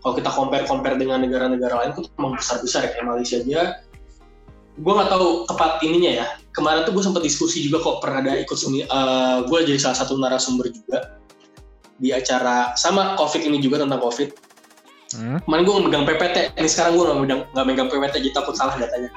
[0.01, 3.86] Kalau kita compare-compare dengan negara-negara lain itu emang besar-besar ya, kayak Malaysia aja.
[4.82, 6.26] Gue nggak tahu tepat ininya ya.
[6.58, 9.97] Kemarin tuh gue sempat diskusi juga kok pernah ada ikut, uh, eh, gue jadi salah
[10.01, 11.22] satu narasumber juga
[12.01, 14.30] di acara sama COVID ini juga tentang COVID.
[15.16, 15.38] Hmm.
[15.45, 18.74] Kemarin gue megang PPT, ini sekarang gue nggak megang, nggak megang PPT jadi takut salah
[18.74, 19.14] datanya.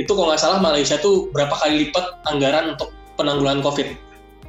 [0.00, 2.88] Itu kalau nggak salah Malaysia tuh berapa kali lipat anggaran untuk
[3.20, 4.05] penanggulangan COVID.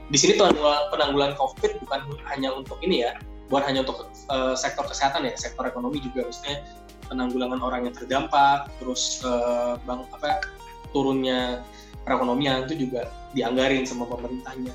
[0.07, 2.01] Di sini penanggulangan, penanggulangan COVID bukan
[2.31, 3.19] hanya untuk ini ya,
[3.51, 6.63] bukan hanya untuk uh, sektor kesehatan ya, sektor ekonomi juga maksudnya
[7.11, 10.43] penanggulangan orang yang terdampak, terus uh, bang apa
[10.95, 11.63] turunnya
[12.07, 14.71] perekonomian itu juga dianggarin sama pemerintahnya.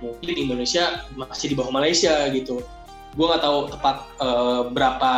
[0.00, 2.64] Mungkin Indonesia masih di bawah Malaysia gitu.
[3.12, 5.12] Gue nggak tahu tepat uh, berapa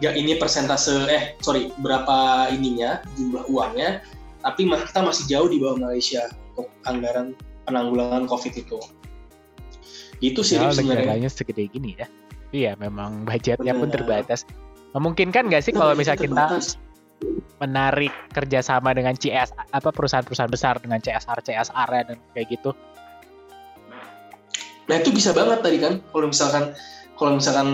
[0.00, 4.04] ya ini persentase eh sorry berapa ininya jumlah uangnya
[4.44, 7.32] tapi kita masih jauh di bawah Malaysia untuk anggaran
[7.68, 8.80] penanggulangan COVID itu.
[10.18, 11.28] Itu sih ya, sebenarnya.
[11.28, 12.08] segede gini ya.
[12.50, 13.80] Iya memang budgetnya Bener.
[13.84, 14.48] pun terbatas.
[14.96, 16.44] Memungkinkan nggak sih kalau misalnya kita
[17.60, 22.72] menarik kerjasama dengan CS apa perusahaan-perusahaan besar dengan CSR CSR dan kayak gitu?
[24.88, 26.00] Nah itu bisa banget tadi kan.
[26.08, 26.72] Kalau misalkan
[27.18, 27.68] kalau misalkan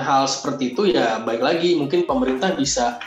[0.00, 1.78] hal seperti itu ya baik lagi.
[1.78, 2.98] Mungkin pemerintah bisa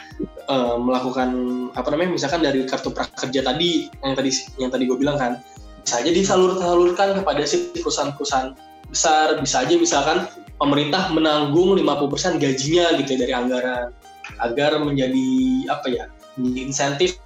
[0.48, 1.30] uh, melakukan
[1.76, 5.44] apa namanya misalkan dari kartu prakerja tadi yang tadi yang tadi gue bilang kan
[5.90, 8.54] bisa aja disalur-salurkan kepada si perusahaan-perusahaan
[8.94, 9.42] besar.
[9.42, 10.30] Bisa aja misalkan
[10.62, 13.90] pemerintah menanggung 50% gajinya gitu ya dari anggaran.
[14.38, 15.26] Agar menjadi
[15.74, 16.06] apa ya
[16.38, 17.18] menjadi insentif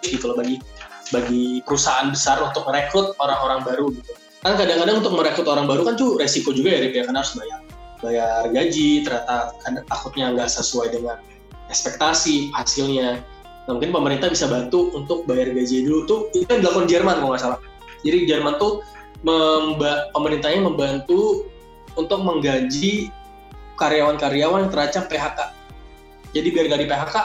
[0.00, 0.56] gitu loh bagi
[1.12, 4.16] bagi perusahaan besar untuk merekrut orang-orang baru gitu.
[4.40, 7.36] Kan kadang-kadang untuk merekrut orang baru kan tuh resiko juga ya Rip ya karena harus
[7.36, 7.60] bayar
[8.00, 9.04] bayar gaji.
[9.04, 11.20] Ternyata kan takutnya nggak sesuai dengan
[11.68, 13.20] ekspektasi hasilnya.
[13.68, 16.20] Nah, mungkin pemerintah bisa bantu untuk bayar gaji dulu tuh.
[16.32, 17.60] Itu kan dilakukan Jerman kalau nggak salah
[18.04, 18.84] jadi Jerman tuh
[19.24, 21.48] memba pemerintahnya membantu
[21.96, 23.08] untuk menggaji
[23.80, 25.64] karyawan-karyawan yang terancam PHK
[26.34, 27.16] jadi biar nggak di PHK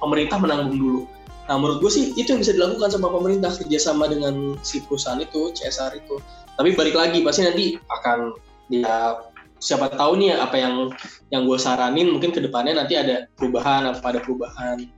[0.00, 1.00] pemerintah menanggung dulu.
[1.44, 5.52] Nah menurut gue sih itu yang bisa dilakukan sama pemerintah kerjasama dengan si perusahaan itu
[5.52, 6.16] CSR itu.
[6.56, 8.32] Tapi balik lagi pasti nanti akan
[8.72, 9.20] ya
[9.60, 10.88] siapa tahu nih apa yang
[11.28, 14.88] yang gue saranin mungkin ke depannya nanti ada perubahan apa ada perubahan.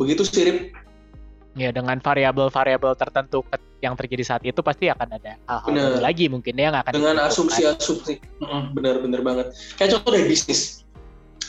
[0.00, 0.72] Begitu sirip
[1.52, 3.44] ya dengan variabel-variabel tertentu
[3.84, 8.22] yang terjadi saat itu pasti akan ada hal-hal lagi mungkin ya, yang akan dengan asumsi-asumsi.
[8.72, 9.46] Bener-bener banget.
[9.76, 10.86] Kayak contoh dari bisnis.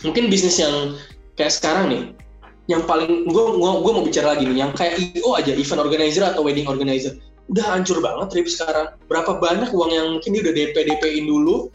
[0.03, 0.99] Mungkin bisnis yang
[1.39, 2.03] kayak sekarang nih
[2.71, 6.47] yang paling gue gue mau bicara lagi nih yang kayak IO aja event organizer atau
[6.47, 7.11] wedding organizer
[7.51, 8.95] udah hancur banget trip sekarang.
[9.11, 11.67] Berapa banyak uang yang mungkin dia udah DP DP-in dulu?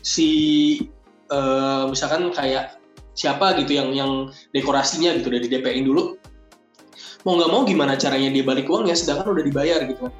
[0.00, 0.28] Si
[1.28, 2.80] uh, misalkan kayak
[3.12, 6.16] siapa gitu yang yang dekorasinya gitu udah di DP-in dulu
[7.22, 10.10] mau nggak mau gimana caranya dia balik uangnya sedangkan udah dibayar gitu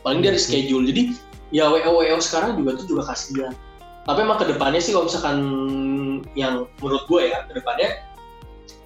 [0.00, 1.12] paling dari schedule jadi
[1.52, 3.52] ya WO WO sekarang juga tuh juga kasihan
[4.06, 5.38] tapi emang ke depannya sih kalau misalkan
[6.38, 8.06] yang menurut gue ya ke depannya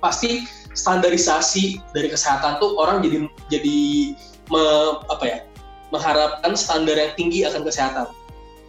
[0.00, 3.78] pasti standarisasi dari kesehatan tuh orang jadi jadi
[4.48, 4.62] me,
[5.12, 5.38] apa ya
[5.90, 8.06] mengharapkan standar yang tinggi akan kesehatan.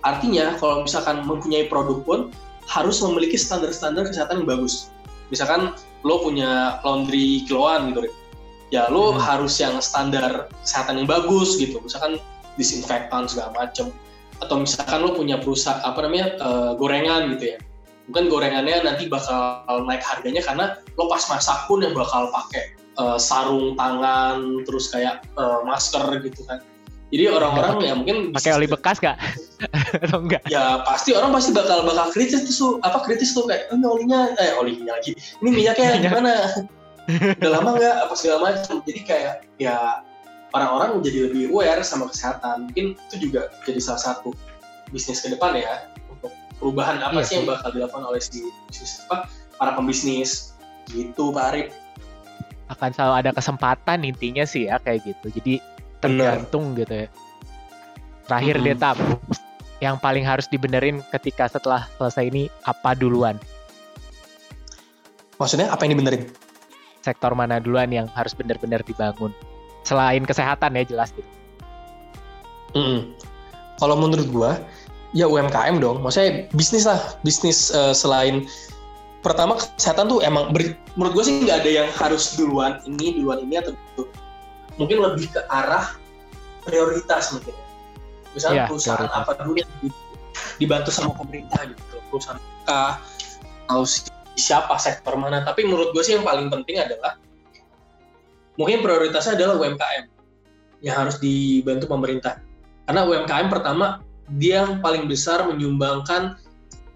[0.01, 2.19] Artinya kalau misalkan mempunyai produk pun
[2.65, 4.89] harus memiliki standar-standar kesehatan yang bagus.
[5.30, 8.10] Misalkan lo punya laundry kiloan gitu,
[8.74, 9.22] ya lo hmm.
[9.22, 11.78] harus yang standar kesehatan yang bagus gitu.
[11.82, 12.18] Misalkan
[12.56, 13.93] disinfektan segala macem.
[14.41, 17.58] Atau misalkan lo punya perusahaan apa namanya uh, gorengan gitu ya.
[18.10, 20.66] Mungkin gorengannya nanti bakal naik harganya karena
[20.97, 26.41] lo pas masak pun yang bakal pakai uh, sarung tangan terus kayak uh, masker gitu
[26.49, 26.60] kan
[27.12, 29.20] jadi orang-orang ya mungkin pakai oli bekas gak?
[30.07, 30.47] Atau enggak?
[30.47, 34.20] Ya pasti orang pasti bakal bakal kritis tuh apa kritis tuh kayak oh, ini olinya
[34.39, 35.12] eh olinya lagi.
[35.43, 36.34] Ini minyaknya gimana?
[37.43, 38.80] Udah lama nggak apa segala macam.
[38.88, 39.99] Jadi kayak ya
[40.55, 42.72] orang-orang jadi lebih aware sama kesehatan.
[42.72, 44.32] Mungkin itu juga jadi salah satu
[44.95, 49.03] bisnis ke depan ya untuk perubahan apa iya, sih yang bakal dilakukan oleh si bisnis
[49.07, 49.28] apa
[49.59, 50.55] para pembisnis
[50.91, 51.68] gitu Pak Arif
[52.72, 55.64] akan selalu ada kesempatan intinya sih ya kayak gitu jadi
[56.02, 56.80] tergantung Bener.
[56.84, 57.08] gitu ya.
[58.28, 58.66] Terakhir hmm.
[58.66, 58.76] deh
[59.82, 63.38] yang paling harus dibenerin ketika setelah selesai ini apa duluan?
[65.41, 66.30] Maksudnya apa yang dibenerin?
[67.02, 69.34] Sektor mana duluan yang harus bener-bener dibangun?
[69.82, 71.26] Selain kesehatan ya jelas gitu.
[72.78, 73.18] Hmm.
[73.82, 74.62] Kalau menurut gua,
[75.18, 76.06] ya UMKM dong.
[76.06, 78.45] Maksudnya bisnis lah, bisnis uh, selain
[79.26, 83.45] pertama kesehatan tuh emang ber, menurut gue sih nggak ada yang harus duluan ini duluan
[83.45, 84.04] ini atau itu
[84.80, 85.95] mungkin lebih ke arah
[86.63, 87.67] prioritas mungkin ya.
[88.32, 89.24] Misalnya yeah, perusahaan prioritas.
[89.28, 89.72] apa dulu yang
[90.61, 93.01] dibantu sama pemerintah gitu, perusahaan apa
[93.67, 93.84] atau
[94.39, 95.43] siapa sektor mana.
[95.43, 97.19] Tapi menurut gue sih yang paling penting adalah
[98.55, 100.05] mungkin prioritasnya adalah UMKM
[100.86, 102.39] yang harus dibantu pemerintah.
[102.88, 104.03] Karena UMKM pertama
[104.39, 106.39] dia yang paling besar menyumbangkan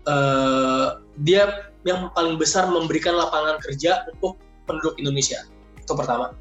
[0.07, 5.45] uh, dia yang paling besar memberikan lapangan kerja untuk penduduk Indonesia.
[5.77, 6.33] Itu pertama.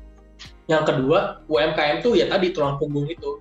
[0.70, 3.40] Yang kedua, UMKM tuh ya tadi tulang punggung itu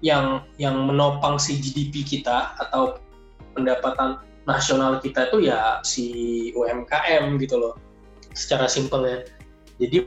[0.00, 2.98] yang yang menopang si GDP kita atau
[3.54, 6.06] pendapatan nasional kita itu ya si
[6.56, 7.74] UMKM gitu loh.
[8.34, 9.26] Secara simpelnya.
[9.78, 10.06] Jadi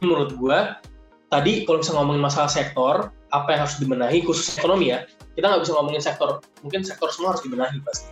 [0.00, 0.80] menurut gua
[1.28, 2.94] tadi kalau misalnya ngomongin masalah sektor,
[3.34, 5.04] apa yang harus dibenahi khusus ekonomi ya,
[5.36, 8.08] kita nggak bisa ngomongin sektor, mungkin sektor semua harus dibenahi pasti.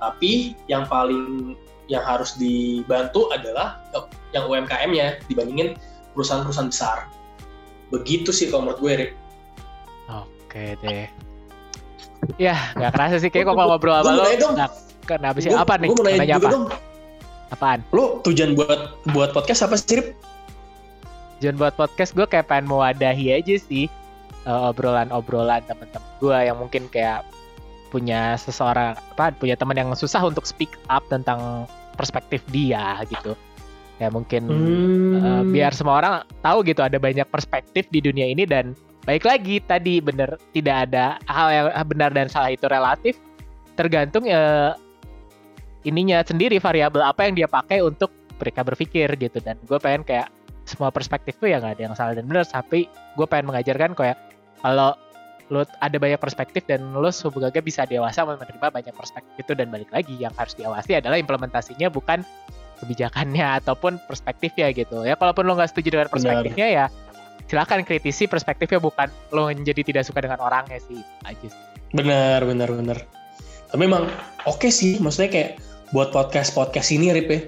[0.00, 1.56] Tapi yang paling
[1.92, 3.84] yang harus dibantu adalah
[4.32, 5.76] yang UMKM-nya dibandingin
[6.14, 6.98] perusahaan-perusahaan besar.
[7.90, 9.12] Begitu sih kalau menurut gue, Rick.
[10.10, 11.10] Oke deh.
[12.40, 14.24] Ya, nggak kerasa sih kayak kok ngobrol sama lo.
[14.56, 14.70] Nah,
[15.04, 15.52] kenapa sih?
[15.52, 15.92] Apa nih?
[15.92, 16.48] Gue mau nanya apa?
[16.48, 16.64] dong.
[17.52, 17.80] Apaan?
[17.92, 20.16] Lo tujuan buat buat podcast apa sih, Rip?
[21.38, 23.90] Tujuan buat podcast gue kayak pengen mewadahi aja sih
[24.48, 27.26] uh, obrolan-obrolan teman-teman gue yang mungkin kayak
[27.92, 33.38] punya seseorang apa punya teman yang susah untuk speak up tentang perspektif dia gitu
[34.02, 35.14] ya mungkin hmm.
[35.22, 38.74] uh, biar semua orang tahu gitu ada banyak perspektif di dunia ini dan
[39.06, 43.14] baik lagi tadi bener tidak ada hal yang benar dan salah itu relatif
[43.78, 44.74] tergantung ya
[45.84, 50.32] ininya sendiri variabel apa yang dia pakai untuk mereka berpikir gitu dan gue pengen kayak
[50.64, 54.18] semua perspektif tuh ya nggak ada yang salah dan benar tapi gue pengen mengajarkan kayak
[54.64, 54.96] kalau
[55.52, 59.92] lo ada banyak perspektif dan lo semoga bisa dewasa menerima banyak perspektif itu dan balik
[59.92, 62.24] lagi yang harus diawasi adalah implementasinya bukan
[62.84, 65.02] kebijakannya ataupun perspektifnya gitu.
[65.02, 66.80] Ya kalaupun lo nggak setuju dengan perspektifnya Benar.
[66.92, 67.04] ya
[67.44, 71.62] silakan kritisi perspektifnya bukan lo menjadi tidak suka dengan orangnya sih aja sih.
[71.92, 72.98] Benar benar benar.
[73.68, 74.08] Tapi memang
[74.48, 75.50] oke okay sih maksudnya kayak
[75.92, 77.40] buat podcast podcast ini Rip ya.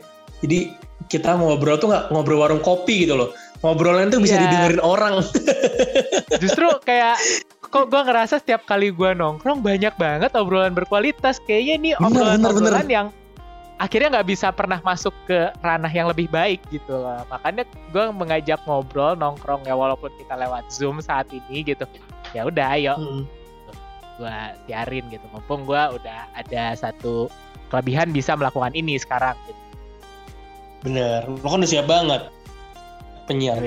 [0.45, 0.59] Jadi
[1.09, 3.31] kita ngobrol tuh nggak ngobrol warung kopi gitu loh.
[3.65, 4.43] Ngobrolnya tuh bisa yeah.
[4.47, 5.25] didengerin orang.
[6.43, 7.17] Justru kayak
[7.59, 11.41] kok gue ngerasa setiap kali gue nongkrong banyak banget obrolan berkualitas.
[11.49, 13.07] Kayaknya ini obrolan obrolan yang
[13.77, 17.21] akhirnya nggak bisa pernah masuk ke ranah yang lebih baik gitu loh.
[17.29, 21.85] Makanya gue mengajak ngobrol nongkrong ya walaupun kita lewat zoom saat ini gitu.
[22.33, 23.25] Ya udah ayo hmm.
[24.17, 24.37] gue
[24.69, 25.25] siarin gitu.
[25.33, 27.29] Mumpung gue udah ada satu
[27.69, 29.37] kelebihan bisa melakukan ini sekarang.
[29.45, 29.63] Gitu.
[30.89, 32.33] Bener, lo kan udah siap banget
[33.29, 33.61] penyiar.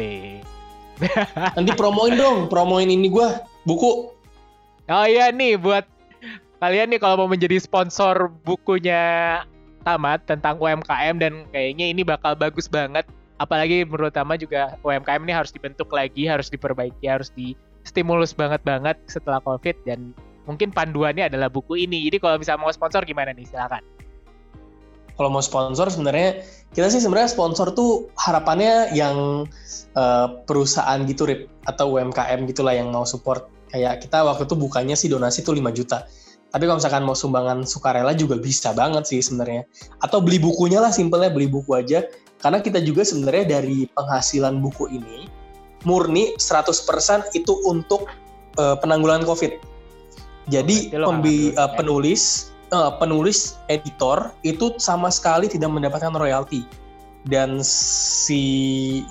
[1.56, 3.28] Nanti promoin dong, promoin ini gue
[3.64, 4.10] buku.
[4.90, 5.86] Oh iya nih buat
[6.60, 9.46] kalian nih kalau mau menjadi sponsor bukunya
[9.96, 13.10] tamat tentang UMKM dan kayaknya ini bakal bagus banget.
[13.40, 17.56] Apalagi menurut Tama juga UMKM ini harus dibentuk lagi, harus diperbaiki, harus di
[17.88, 20.14] stimulus banget banget setelah COVID dan
[20.46, 22.06] mungkin panduannya adalah buku ini.
[22.12, 23.82] Jadi kalau bisa mau sponsor gimana nih silakan.
[25.20, 29.44] kalau mau sponsor sebenarnya kita sih sebenarnya sponsor tuh harapannya yang
[30.00, 34.96] uh, perusahaan gitu Rip atau UMKM gitulah yang mau support kayak kita waktu itu bukannya
[34.96, 36.08] sih donasi tuh 5 juta
[36.50, 39.70] tapi kalau misalkan mau sumbangan sukarela juga bisa banget sih sebenarnya.
[40.02, 42.02] Atau beli bukunya lah simpelnya beli buku aja.
[42.42, 45.30] Karena kita juga sebenarnya dari penghasilan buku ini
[45.86, 48.10] murni 100% itu untuk
[48.58, 49.62] uh, penanggulangan COVID.
[50.50, 56.66] Jadi oh, pembi, uh, penulis uh, penulis editor itu sama sekali tidak mendapatkan royalti.
[57.28, 58.42] Dan si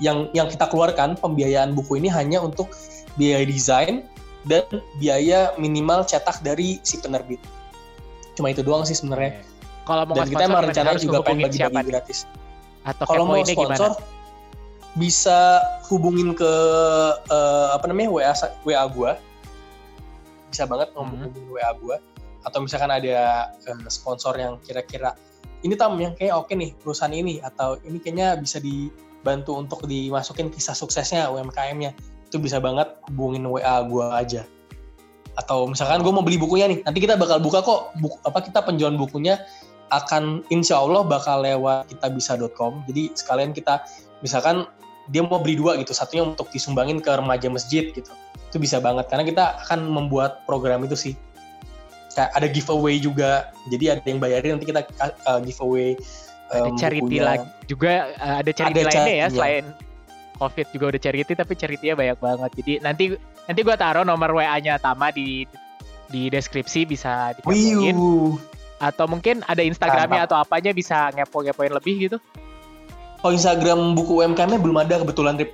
[0.01, 2.73] yang yang kita keluarkan pembiayaan buku ini hanya untuk
[3.15, 4.03] biaya desain
[4.49, 4.65] dan
[4.97, 7.37] biaya minimal cetak dari si penerbit.
[8.33, 9.45] Cuma itu doang sih sebenarnya.
[9.85, 12.25] Kalau mau dan kita emang rencananya juga pengen bagi-bagi gratis.
[12.83, 14.17] Atau kalau mau sponsor gimana?
[14.97, 16.51] bisa hubungin ke
[17.29, 18.33] uh, apa namanya WA
[18.65, 19.11] WA gua.
[20.49, 21.53] Bisa banget ngomongin hmm.
[21.53, 21.97] WA gua
[22.47, 25.15] atau misalkan ada uh, sponsor yang kira-kira
[25.63, 30.47] ini tam yang kayak oke nih perusahaan ini atau ini kayaknya bisa dibantu untuk dimasukin
[30.47, 31.91] kisah suksesnya UMKM-nya
[32.29, 34.41] itu bisa banget hubungin WA gue aja.
[35.33, 38.61] Atau misalkan gue mau beli bukunya nih nanti kita bakal buka kok buku, apa kita
[38.61, 39.41] penjualan bukunya
[39.89, 43.81] akan insya Allah bakal lewat kita bisa.com jadi sekalian kita
[44.21, 44.69] misalkan
[45.09, 48.13] dia mau beli dua gitu satunya untuk disumbangin ke remaja masjid gitu.
[48.53, 51.13] Itu bisa banget karena kita akan membuat program itu sih.
[52.13, 54.85] Kayak ada giveaway juga jadi ada yang bayarin nanti kita
[55.25, 55.97] uh, giveaway
[56.53, 59.65] um, ada charity lagi juga uh, ada charity ada lainnya ya selain
[60.39, 62.51] covid juga udah charity tapi charity-nya banyak banget.
[62.63, 63.03] Jadi nanti
[63.45, 65.43] nanti gue taruh nomor WA-nya Tama di
[66.09, 67.93] di deskripsi bisa dikepoin
[68.79, 72.17] atau mungkin ada Instagramnya atau apanya bisa ngepo-ngepoin lebih gitu.
[73.19, 75.51] Oh Instagram buku UMKM-nya belum ada kebetulan Rip.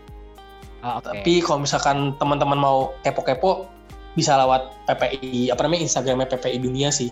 [0.86, 1.10] Oh, okay.
[1.10, 3.66] tapi kalau misalkan teman-teman mau kepo-kepo
[4.14, 7.10] bisa lewat PPI apa namanya Instagramnya PPI Dunia sih.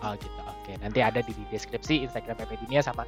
[0.00, 0.40] Oh gitu.
[0.48, 3.04] Oke nanti ada di deskripsi Instagram PPI Dunia sama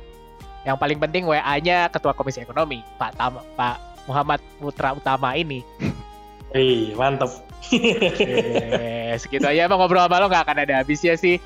[0.62, 5.62] yang paling penting WA-nya Ketua Komisi Ekonomi, Pak Tam Pak Muhammad Putra Utama ini.
[6.54, 7.32] Wih, mantep.
[7.62, 11.40] Oke, segitu aja emang ngobrol sama lo gak akan ada habisnya sih.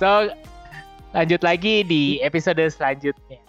[0.00, 0.32] So,
[1.12, 3.45] lanjut lagi di episode selanjutnya.